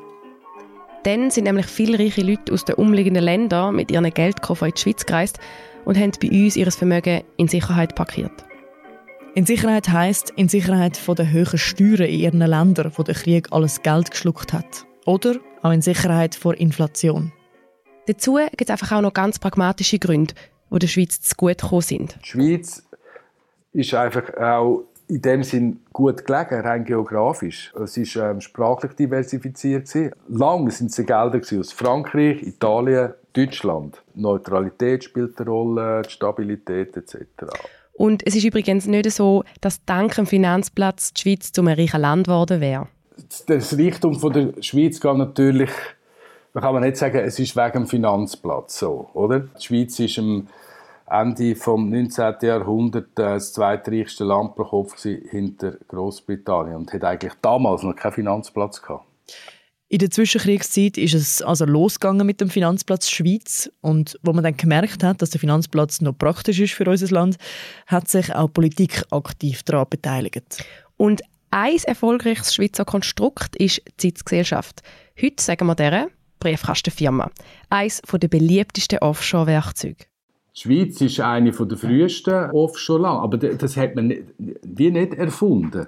Dann 1.06 1.30
sind 1.30 1.44
nämlich 1.44 1.66
viele 1.66 2.00
reiche 2.00 2.22
Leute 2.22 2.52
aus 2.52 2.64
den 2.64 2.74
umliegenden 2.74 3.22
Ländern 3.22 3.76
mit 3.76 3.92
ihren 3.92 4.12
Geldkoffer 4.12 4.66
in 4.66 4.72
die 4.74 4.80
Schweiz 4.80 5.06
gereist 5.06 5.38
und 5.84 5.96
haben 5.96 6.10
bei 6.20 6.28
uns 6.28 6.56
ihr 6.56 6.68
Vermögen 6.72 7.22
in 7.36 7.46
Sicherheit 7.46 7.94
parkiert. 7.94 8.32
In 9.36 9.46
Sicherheit 9.46 9.88
heisst 9.88 10.30
in 10.30 10.48
Sicherheit 10.48 10.96
von 10.96 11.14
den 11.14 11.32
hohen 11.32 11.58
Steuern 11.58 12.08
in 12.08 12.18
ihren 12.18 12.40
Ländern, 12.40 12.90
wo 12.96 13.04
der 13.04 13.14
Krieg 13.14 13.52
alles 13.52 13.82
Geld 13.82 14.10
geschluckt 14.10 14.52
hat. 14.52 14.84
Oder 15.04 15.36
auch 15.62 15.70
in 15.70 15.80
Sicherheit 15.80 16.34
vor 16.34 16.54
Inflation. 16.54 17.32
Dazu 18.08 18.40
gibt 18.56 18.62
es 18.62 18.70
einfach 18.70 18.90
auch 18.96 19.02
noch 19.02 19.12
ganz 19.12 19.38
pragmatische 19.38 20.00
Gründe, 20.00 20.34
die 20.72 20.78
der 20.80 20.88
Schweiz 20.88 21.20
zu 21.20 21.36
gut 21.36 21.58
gekommen 21.58 21.82
sind. 21.82 22.18
Die 22.20 22.28
Schweiz 22.30 22.82
ist 23.72 23.94
einfach 23.94 24.34
auch 24.38 24.82
in 25.08 25.22
dem 25.22 25.42
Sinn 25.42 25.80
gut 25.92 26.24
gelegen, 26.24 26.60
rein 26.60 26.84
geografisch. 26.84 27.72
Es 27.74 27.96
war 28.16 28.30
ähm, 28.30 28.40
sprachlich 28.40 28.92
diversifiziert. 28.92 29.88
Lang 30.28 30.70
sind 30.70 30.90
es 30.90 30.96
Gelder 30.96 31.40
aus 31.58 31.72
Frankreich, 31.72 32.42
Italien, 32.42 33.14
Deutschland. 33.32 34.02
Neutralität 34.14 35.04
spielt 35.04 35.38
eine 35.38 35.50
Rolle, 35.50 36.02
die 36.02 36.10
Stabilität 36.10 36.96
etc. 36.96 37.18
Und 37.92 38.26
es 38.26 38.34
ist 38.34 38.44
übrigens 38.44 38.86
nicht 38.86 39.10
so, 39.10 39.44
dass 39.60 39.84
dank 39.84 40.14
dem 40.16 40.26
Finanzplatz 40.26 41.12
die 41.12 41.22
Schweiz 41.22 41.52
zu 41.52 41.62
einem 41.62 41.78
reichen 41.78 42.00
Land 42.00 42.26
geworden 42.26 42.60
wäre. 42.60 42.88
Das 43.46 43.78
Reichtum 43.78 44.14
von 44.18 44.32
der 44.32 44.62
Schweiz 44.62 45.00
geht 45.00 45.16
natürlich, 45.16 45.70
man 46.52 46.62
kann 46.62 46.82
nicht 46.82 46.96
sagen, 46.96 47.18
es 47.18 47.38
ist 47.38 47.56
wegen 47.56 47.72
dem 47.72 47.86
Finanzplatz 47.86 48.78
so, 48.78 49.08
oder? 49.14 49.40
Die 49.40 49.62
Schweiz 49.62 49.98
ist 49.98 50.18
im 50.18 50.48
Ende 51.08 51.54
des 51.54 51.66
19. 51.66 52.34
Jahrhunderts 52.42 53.08
das 53.14 53.52
zweitreichste 53.52 54.24
Land 54.24 54.56
pro 54.56 54.64
Kopf 54.64 55.00
hinter 55.02 55.72
Großbritannien 55.88 56.76
und 56.76 56.92
hat 56.92 57.04
eigentlich 57.04 57.34
damals 57.42 57.82
noch 57.82 57.94
keinen 57.94 58.12
Finanzplatz 58.12 58.82
gehabt. 58.82 59.06
In 59.88 60.00
der 60.00 60.10
Zwischenkriegszeit 60.10 60.98
ist 60.98 61.14
es 61.14 61.42
also 61.42 61.64
losgegangen 61.64 62.26
mit 62.26 62.40
dem 62.40 62.50
Finanzplatz 62.50 63.08
Schweiz 63.08 63.70
und 63.82 64.18
wo 64.22 64.32
man 64.32 64.42
dann 64.42 64.56
gemerkt 64.56 65.04
hat, 65.04 65.22
dass 65.22 65.30
der 65.30 65.38
Finanzplatz 65.38 66.00
noch 66.00 66.18
praktisch 66.18 66.58
ist 66.58 66.74
für 66.74 66.90
unser 66.90 67.14
Land, 67.14 67.36
hat 67.86 68.08
sich 68.08 68.34
auch 68.34 68.52
Politik 68.52 69.04
aktiv 69.12 69.62
daran 69.62 69.86
beteiligt. 69.88 70.64
Und 70.96 71.22
ein 71.52 71.78
erfolgreiches 71.84 72.52
Schweizer 72.52 72.84
Konstrukt 72.84 73.54
ist 73.54 73.80
die 74.00 74.12
Zeitgesellschaft. 74.12 74.82
Heute 75.22 75.40
sagen 75.40 75.66
wir 75.66 75.76
deren 75.76 76.08
Briefkastenfirma. 76.40 77.30
Eines 77.70 78.02
der 78.02 78.28
beliebtesten 78.28 78.98
Offshore-Werkzeuge. 78.98 80.04
Die 80.56 80.62
Schweiz 80.62 81.00
ist 81.02 81.20
eine 81.20 81.52
der 81.52 81.76
frühesten 81.76 82.50
Offshore-Länder, 82.50 83.20
aber 83.20 83.36
das 83.36 83.76
hat 83.76 83.94
man 83.94 84.06
nicht, 84.06 84.22
wie 84.38 84.90
nicht 84.90 85.14
erfunden, 85.14 85.86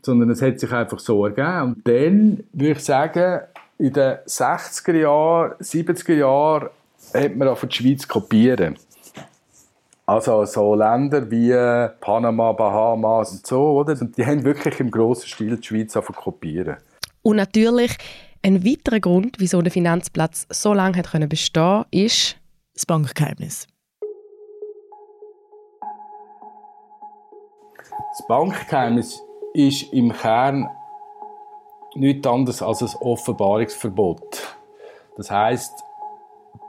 sondern 0.00 0.30
es 0.30 0.40
hat 0.42 0.60
sich 0.60 0.70
einfach 0.70 1.00
so 1.00 1.26
ergeben. 1.26 1.74
Und 1.74 1.88
dann 1.88 2.44
würde 2.52 2.72
ich 2.72 2.84
sagen, 2.84 3.40
in 3.78 3.92
den 3.92 4.18
60er 4.26 4.94
Jahren, 4.94 5.52
70er 5.60 6.14
Jahren 6.14 6.68
hat 7.12 7.36
man 7.36 7.48
auf 7.48 7.66
die 7.66 7.74
Schweiz 7.74 8.06
kopieren. 8.06 8.78
Also 10.06 10.44
so 10.44 10.76
Länder 10.76 11.28
wie 11.28 11.50
Panama, 12.00 12.52
Bahamas 12.52 13.32
und 13.32 13.46
so, 13.46 13.80
oder? 13.80 14.00
Und 14.00 14.16
die 14.16 14.24
haben 14.24 14.44
wirklich 14.44 14.78
im 14.78 14.92
grossen 14.92 15.26
Stil 15.26 15.56
die 15.56 15.66
Schweiz 15.66 15.94
kopieren. 15.94 16.76
Und 17.22 17.36
natürlich 17.36 17.96
ein 18.42 18.64
weiterer 18.64 19.00
Grund, 19.00 19.38
wieso 19.40 19.60
der 19.62 19.72
Finanzplatz 19.72 20.46
so 20.50 20.72
lange 20.72 20.96
hat 20.96 21.28
bestehen 21.28 21.62
konnte, 21.62 21.88
ist 21.90 22.36
das 22.72 22.86
Bankgeheimnis. 22.86 23.66
Das 28.10 28.26
Bankgeheimnis 28.26 29.22
ist 29.52 29.92
im 29.92 30.12
Kern 30.12 30.68
nichts 31.94 32.26
anderes 32.26 32.62
als 32.62 32.82
ein 32.82 33.00
Offenbarungsverbot. 33.00 34.56
Das 35.16 35.30
heißt, 35.30 35.84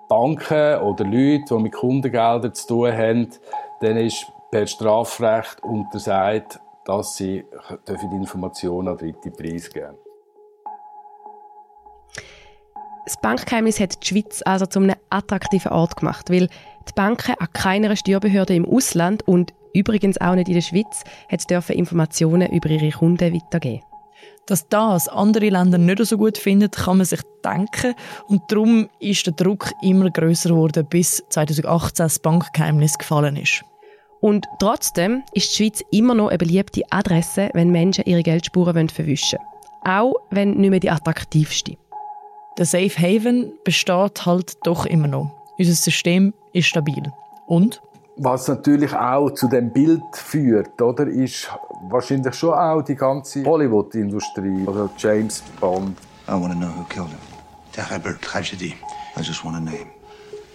Banken 0.07 0.79
oder 0.81 1.03
Leute, 1.03 1.43
die 1.49 1.55
mit 1.55 1.73
Kundengeldern 1.73 2.53
zu 2.53 2.67
tun 2.67 2.93
haben, 2.93 3.29
denen 3.81 4.05
ist 4.05 4.25
per 4.51 4.65
Strafrecht 4.65 5.61
untersagt, 5.63 6.59
dass 6.85 7.15
sie 7.17 7.45
die 7.87 8.15
Informationen 8.15 8.87
an 8.87 8.97
Dritte 8.97 9.29
preisgeben 9.31 9.97
Das 13.05 13.19
Bankgeheimnis 13.21 13.79
hat 13.81 14.01
die 14.01 14.07
Schweiz 14.07 14.41
also 14.45 14.65
zu 14.65 14.79
einem 14.79 14.95
attraktiven 15.09 15.73
Ort 15.73 15.97
gemacht, 15.97 16.29
weil 16.29 16.47
die 16.87 16.93
Banken 16.95 17.35
an 17.37 17.47
keiner 17.51 17.95
Steuerbehörde 17.97 18.55
im 18.55 18.65
Ausland 18.65 19.27
und 19.27 19.53
übrigens 19.77 20.19
auch 20.19 20.35
nicht 20.35 20.47
in 20.47 20.55
der 20.55 20.61
Schweiz, 20.61 21.03
hat 21.29 21.49
dürfen 21.49 21.75
Informationen 21.75 22.51
über 22.51 22.69
ihre 22.69 22.89
Kunden 22.91 23.33
weitergeben. 23.33 23.83
Dass 24.47 24.67
das 24.69 25.09
andere 25.09 25.49
Länder 25.49 25.77
nicht 25.77 26.03
so 26.05 26.17
gut 26.17 26.37
finden, 26.37 26.71
kann 26.71 26.97
man 26.97 27.05
sich 27.05 27.19
denken. 27.43 27.93
Und 28.27 28.41
darum 28.47 28.89
ist 28.99 29.25
der 29.25 29.33
Druck 29.33 29.71
immer 29.81 30.09
größer 30.09 30.49
geworden, 30.49 30.85
bis 30.89 31.21
2018 31.29 32.05
das 32.05 32.19
Bankgeheimnis 32.19 32.97
gefallen 32.97 33.35
ist. 33.35 33.63
Und 34.21 34.47
trotzdem 34.59 35.23
ist 35.33 35.51
die 35.51 35.63
Schweiz 35.63 35.83
immer 35.91 36.15
noch 36.15 36.29
eine 36.29 36.37
beliebte 36.37 36.81
Adresse, 36.89 37.49
wenn 37.53 37.69
Menschen 37.69 38.05
ihre 38.05 38.23
Geldspuren 38.23 38.89
verwischen 38.89 39.39
wollen. 39.39 39.99
Auch 39.99 40.15
wenn 40.31 40.55
nicht 40.55 40.69
mehr 40.69 40.79
die 40.79 40.91
attraktivste. 40.91 41.77
Der 42.57 42.65
Safe 42.65 42.97
Haven 42.97 43.53
besteht 43.63 44.25
halt 44.25 44.55
doch 44.63 44.85
immer 44.85 45.07
noch. 45.07 45.31
Unser 45.59 45.73
System 45.73 46.33
ist 46.53 46.67
stabil. 46.67 47.03
Und 47.45 47.81
was 48.17 48.47
natürlich 48.47 48.93
auch 48.93 49.29
zu 49.31 49.47
dem 49.47 49.71
Bild 49.71 50.03
führt, 50.13 50.81
oder, 50.81 51.07
ist 51.07 51.49
wahrscheinlich 51.89 52.33
schon 52.33 52.53
auch 52.53 52.81
die 52.81 52.95
ganze 52.95 53.45
Hollywood-Industrie, 53.45 54.65
also 54.67 54.89
James 54.97 55.43
Bond. 55.59 55.97
I 56.27 56.31
want 56.31 56.51
to 56.51 56.59
know 56.59 56.69
who 56.69 56.83
killed 56.89 57.09
him. 57.09 57.19
Terrible 57.71 58.15
tragedy. 58.19 58.75
I 59.15 59.21
just 59.21 59.45
want 59.45 59.55
a 59.55 59.59
name. 59.59 59.87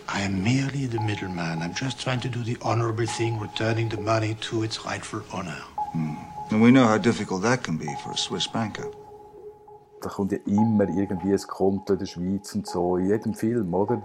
I 0.08 0.20
am 0.22 0.42
merely 0.42 0.86
the 0.86 1.00
middleman. 1.00 1.62
I'm 1.62 1.74
just 1.74 2.00
trying 2.00 2.20
to 2.20 2.28
do 2.28 2.42
the 2.44 2.58
honorable 2.62 3.06
thing, 3.06 3.38
returning 3.40 3.88
the 3.88 4.00
money 4.00 4.34
to 4.50 4.64
its 4.64 4.84
rightful 4.84 5.22
owner. 5.32 5.62
Hmm. 5.92 6.16
And 6.50 6.60
we 6.60 6.70
know 6.70 6.86
how 6.86 6.98
difficult 6.98 7.42
that 7.42 7.62
can 7.62 7.78
be 7.78 7.86
for 8.02 8.12
a 8.12 8.16
Swiss 8.16 8.46
banker. 8.46 8.90
Da 10.02 10.08
kommt 10.08 10.32
ja 10.32 10.38
immer 10.46 10.88
irgendwie 10.88 11.32
ein 11.32 11.46
Konto 11.46 11.92
in 11.92 12.00
der 12.00 12.06
Schweiz 12.06 12.54
und 12.54 12.66
so, 12.66 12.96
in 12.96 13.06
jedem 13.08 13.34
Film, 13.34 13.72
oder? 13.72 14.02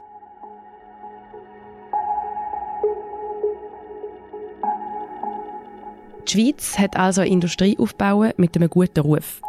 Die 6.28 6.34
Schweiz 6.34 6.78
hat 6.78 6.98
also 6.98 7.22
eine 7.22 7.30
Industrie 7.30 7.78
aufgebaut 7.80 8.38
mit 8.38 8.56
einem 8.56 8.70
guten 8.70 9.00
Ruf. 9.00 9.42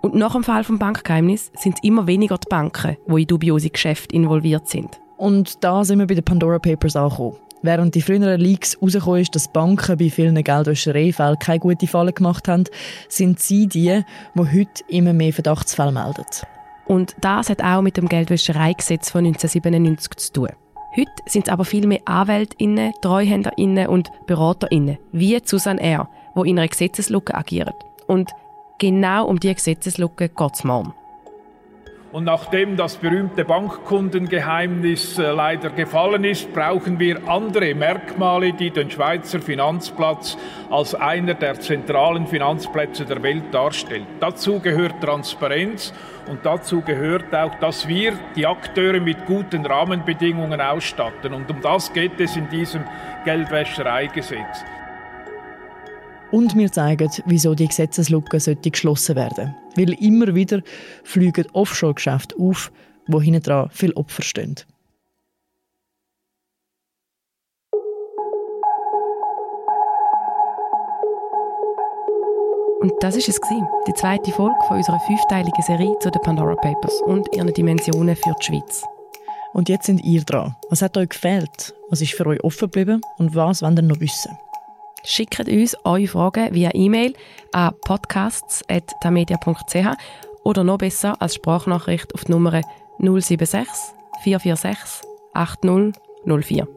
Und 0.00 0.14
nach 0.14 0.32
dem 0.32 0.44
Fall 0.44 0.62
vom 0.62 0.78
Bankgeheimnis 0.78 1.50
sind 1.56 1.74
es 1.74 1.82
immer 1.82 2.06
weniger 2.06 2.38
die 2.38 2.48
Banken, 2.48 2.96
die 3.08 3.22
in 3.22 3.26
dubiose 3.26 3.68
Geschäfte 3.68 4.14
involviert 4.14 4.68
sind. 4.68 5.00
Und 5.16 5.64
da 5.64 5.84
sind 5.84 5.98
wir 5.98 6.06
bei 6.06 6.14
den 6.14 6.24
Pandora 6.24 6.60
Papers 6.60 6.94
angekommen. 6.94 7.36
Während 7.62 7.94
die 7.96 8.00
früheren 8.00 8.40
Leaks 8.40 8.76
herausgekommen 8.76 9.20
ist, 9.20 9.34
dass 9.34 9.52
Banken 9.52 9.98
bei 9.98 10.08
vielen 10.08 10.42
Geldwäschereifällen 10.42 11.38
keine 11.38 11.58
gute 11.58 11.86
Falle 11.88 12.12
gemacht 12.12 12.46
haben, 12.46 12.64
sind 13.08 13.40
sie 13.40 13.66
die, 13.66 14.02
die 14.34 14.40
heute 14.40 14.84
immer 14.88 15.12
mehr 15.12 15.32
Verdachtsfälle 15.32 15.92
melden. 15.92 16.24
Und 16.86 17.16
das 17.20 17.50
hat 17.50 17.62
auch 17.62 17.82
mit 17.82 17.96
dem 17.96 18.08
Geldwäschereigesetz 18.08 19.10
von 19.10 19.26
1997 19.26 20.16
zu 20.16 20.32
tun. 20.32 20.48
Heute 20.96 21.10
sind 21.26 21.46
es 21.46 21.52
aber 21.52 21.64
viel 21.64 21.86
mehr 21.86 22.00
AnwältInnen, 22.04 22.92
TreuhänderInnen 23.02 23.88
und 23.88 24.10
BeraterInnen, 24.26 24.98
wie 25.12 25.38
Susanne 25.44 25.80
R., 25.80 26.08
die 26.44 26.50
in 26.50 26.58
einer 26.58 26.68
Gesetzeslücke 26.68 27.34
agieren. 27.34 27.74
Und 28.06 28.30
genau 28.78 29.26
um 29.26 29.38
diese 29.38 29.54
Gesetzeslücke 29.54 30.28
geht 30.28 30.54
es 30.54 30.64
morgen. 30.64 30.94
Und 32.12 32.24
nachdem 32.24 32.76
das 32.76 32.96
berühmte 32.96 33.44
Bankkundengeheimnis 33.44 35.16
äh, 35.16 35.30
leider 35.30 35.70
gefallen 35.70 36.24
ist, 36.24 36.52
brauchen 36.52 36.98
wir 36.98 37.20
andere 37.28 37.72
Merkmale, 37.72 38.52
die 38.52 38.70
den 38.70 38.90
Schweizer 38.90 39.40
Finanzplatz 39.40 40.36
als 40.70 40.96
einer 40.96 41.34
der 41.34 41.60
zentralen 41.60 42.26
Finanzplätze 42.26 43.04
der 43.04 43.22
Welt 43.22 43.54
darstellt. 43.54 44.06
Dazu 44.18 44.58
gehört 44.58 45.00
Transparenz 45.00 45.94
und 46.26 46.44
dazu 46.44 46.80
gehört 46.80 47.32
auch, 47.32 47.54
dass 47.60 47.86
wir 47.86 48.14
die 48.34 48.46
Akteure 48.46 48.98
mit 48.98 49.26
guten 49.26 49.64
Rahmenbedingungen 49.64 50.60
ausstatten. 50.60 51.32
Und 51.32 51.48
um 51.48 51.60
das 51.60 51.92
geht 51.92 52.18
es 52.18 52.34
in 52.34 52.48
diesem 52.48 52.82
Geldwäschereigesetz. 53.24 54.64
Und 56.32 56.56
wir 56.56 56.70
zeigen, 56.70 57.10
wieso 57.26 57.54
die 57.54 57.66
Gesetzeslücke 57.66 58.38
geschlossen 58.70 59.16
werden. 59.16 59.54
Weil 59.74 59.92
immer 60.02 60.34
wieder 60.34 60.62
fliegen 61.02 61.46
Offshore-Geschäfte 61.52 62.36
auf, 62.38 62.70
wo 63.06 63.20
hinten 63.20 63.42
dran 63.42 63.68
viele 63.72 63.96
Opfer 63.96 64.22
stehen. 64.22 64.56
Und 72.80 72.94
das 73.00 73.14
ist 73.16 73.28
es 73.28 73.40
gewesen, 73.40 73.68
die 73.86 73.92
zweite 73.92 74.30
Folge 74.32 74.56
von 74.66 74.78
unserer 74.78 75.00
fünfteiligen 75.00 75.62
Serie 75.62 75.98
zu 75.98 76.10
den 76.10 76.22
Pandora 76.22 76.54
Papers 76.54 77.02
und 77.02 77.28
ihren 77.34 77.52
Dimensionen 77.52 78.16
für 78.16 78.34
die 78.40 78.46
Schweiz. 78.46 78.84
Und 79.52 79.68
jetzt 79.68 79.86
sind 79.86 80.02
ihr 80.02 80.22
dran. 80.22 80.56
Was 80.70 80.80
hat 80.80 80.96
euch 80.96 81.10
gefehlt? 81.10 81.74
Was 81.90 82.00
ist 82.00 82.14
für 82.14 82.24
euch 82.26 82.42
offen 82.42 82.70
geblieben? 82.70 83.02
Und 83.18 83.34
was 83.34 83.62
wollt 83.62 83.78
ihr 83.78 83.82
noch 83.82 84.00
wissen? 84.00 84.30
Schickt 85.04 85.48
uns 85.48 85.76
eure 85.84 86.06
Fragen 86.06 86.54
via 86.54 86.70
E-Mail 86.74 87.14
an 87.52 87.72
podcasts.tamedia.ch 87.84 89.96
oder 90.44 90.64
noch 90.64 90.78
besser 90.78 91.20
als 91.20 91.34
Sprachnachricht 91.36 92.14
auf 92.14 92.24
die 92.24 92.32
Nummer 92.32 92.60
076 92.98 93.66
446 94.22 95.08
8004. 95.32 96.68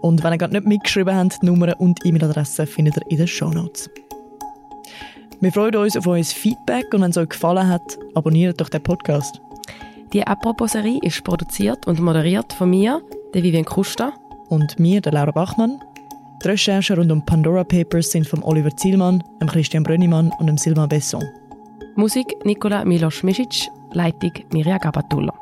Und 0.00 0.22
wenn 0.22 0.32
ihr 0.32 0.38
gerade 0.38 0.54
nicht 0.54 0.66
mitgeschrieben 0.66 1.14
habt, 1.14 1.42
die 1.42 1.46
Nummern 1.46 1.74
und 1.74 1.98
E-Mail-Adresse 2.04 2.66
findet 2.66 2.98
ihr 2.98 3.10
in 3.10 3.18
den 3.18 3.26
Show 3.26 3.50
Notes. 3.50 3.90
Wir 5.40 5.52
freuen 5.52 5.76
uns 5.76 5.96
auf 5.96 6.06
euer 6.06 6.24
Feedback 6.24 6.86
und 6.92 7.02
wenn 7.02 7.10
es 7.10 7.16
euch 7.16 7.30
gefallen 7.30 7.68
hat, 7.68 7.98
abonniert 8.14 8.60
doch 8.60 8.68
den 8.68 8.82
Podcast. 8.82 9.40
Die 10.12 10.26
Apropos-Serie 10.26 11.00
ist 11.02 11.24
produziert 11.24 11.86
und 11.86 12.00
moderiert 12.00 12.52
von 12.52 12.70
mir, 12.70 13.02
der 13.34 13.42
Vivian 13.42 13.64
Kuster. 13.64 14.12
Und 14.48 14.78
mir, 14.78 15.02
der 15.02 15.12
Laura 15.12 15.30
Bachmann. 15.30 15.78
Die 16.42 16.48
Recherchen 16.48 16.96
rund 16.96 17.10
um 17.10 17.24
Pandora 17.24 17.64
Papers 17.64 18.12
sind 18.12 18.26
von 18.26 18.42
Oliver 18.44 18.74
Zielmann, 18.76 19.22
dem 19.40 19.48
Christian 19.48 19.82
Brönnimann 19.82 20.30
und 20.38 20.46
dem 20.46 20.56
Silvan 20.56 20.88
Besson. 20.88 21.24
Musik 21.96 22.32
Nikola 22.44 22.84
Milos 22.84 23.24
Misic, 23.24 23.68
Leitung 23.92 24.32
Mirja 24.52 24.78
Gabatulla. 24.78 25.34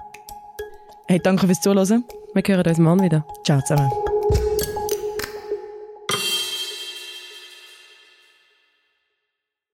Hey, 1.06 1.20
danke 1.22 1.46
fürs 1.46 1.60
Zuhören. 1.60 2.04
Wir 2.32 2.42
hören 2.46 2.66
uns 2.66 2.78
morgen 2.78 3.02
wieder. 3.02 3.26
Ciao 3.44 3.60
zusammen. 3.60 3.90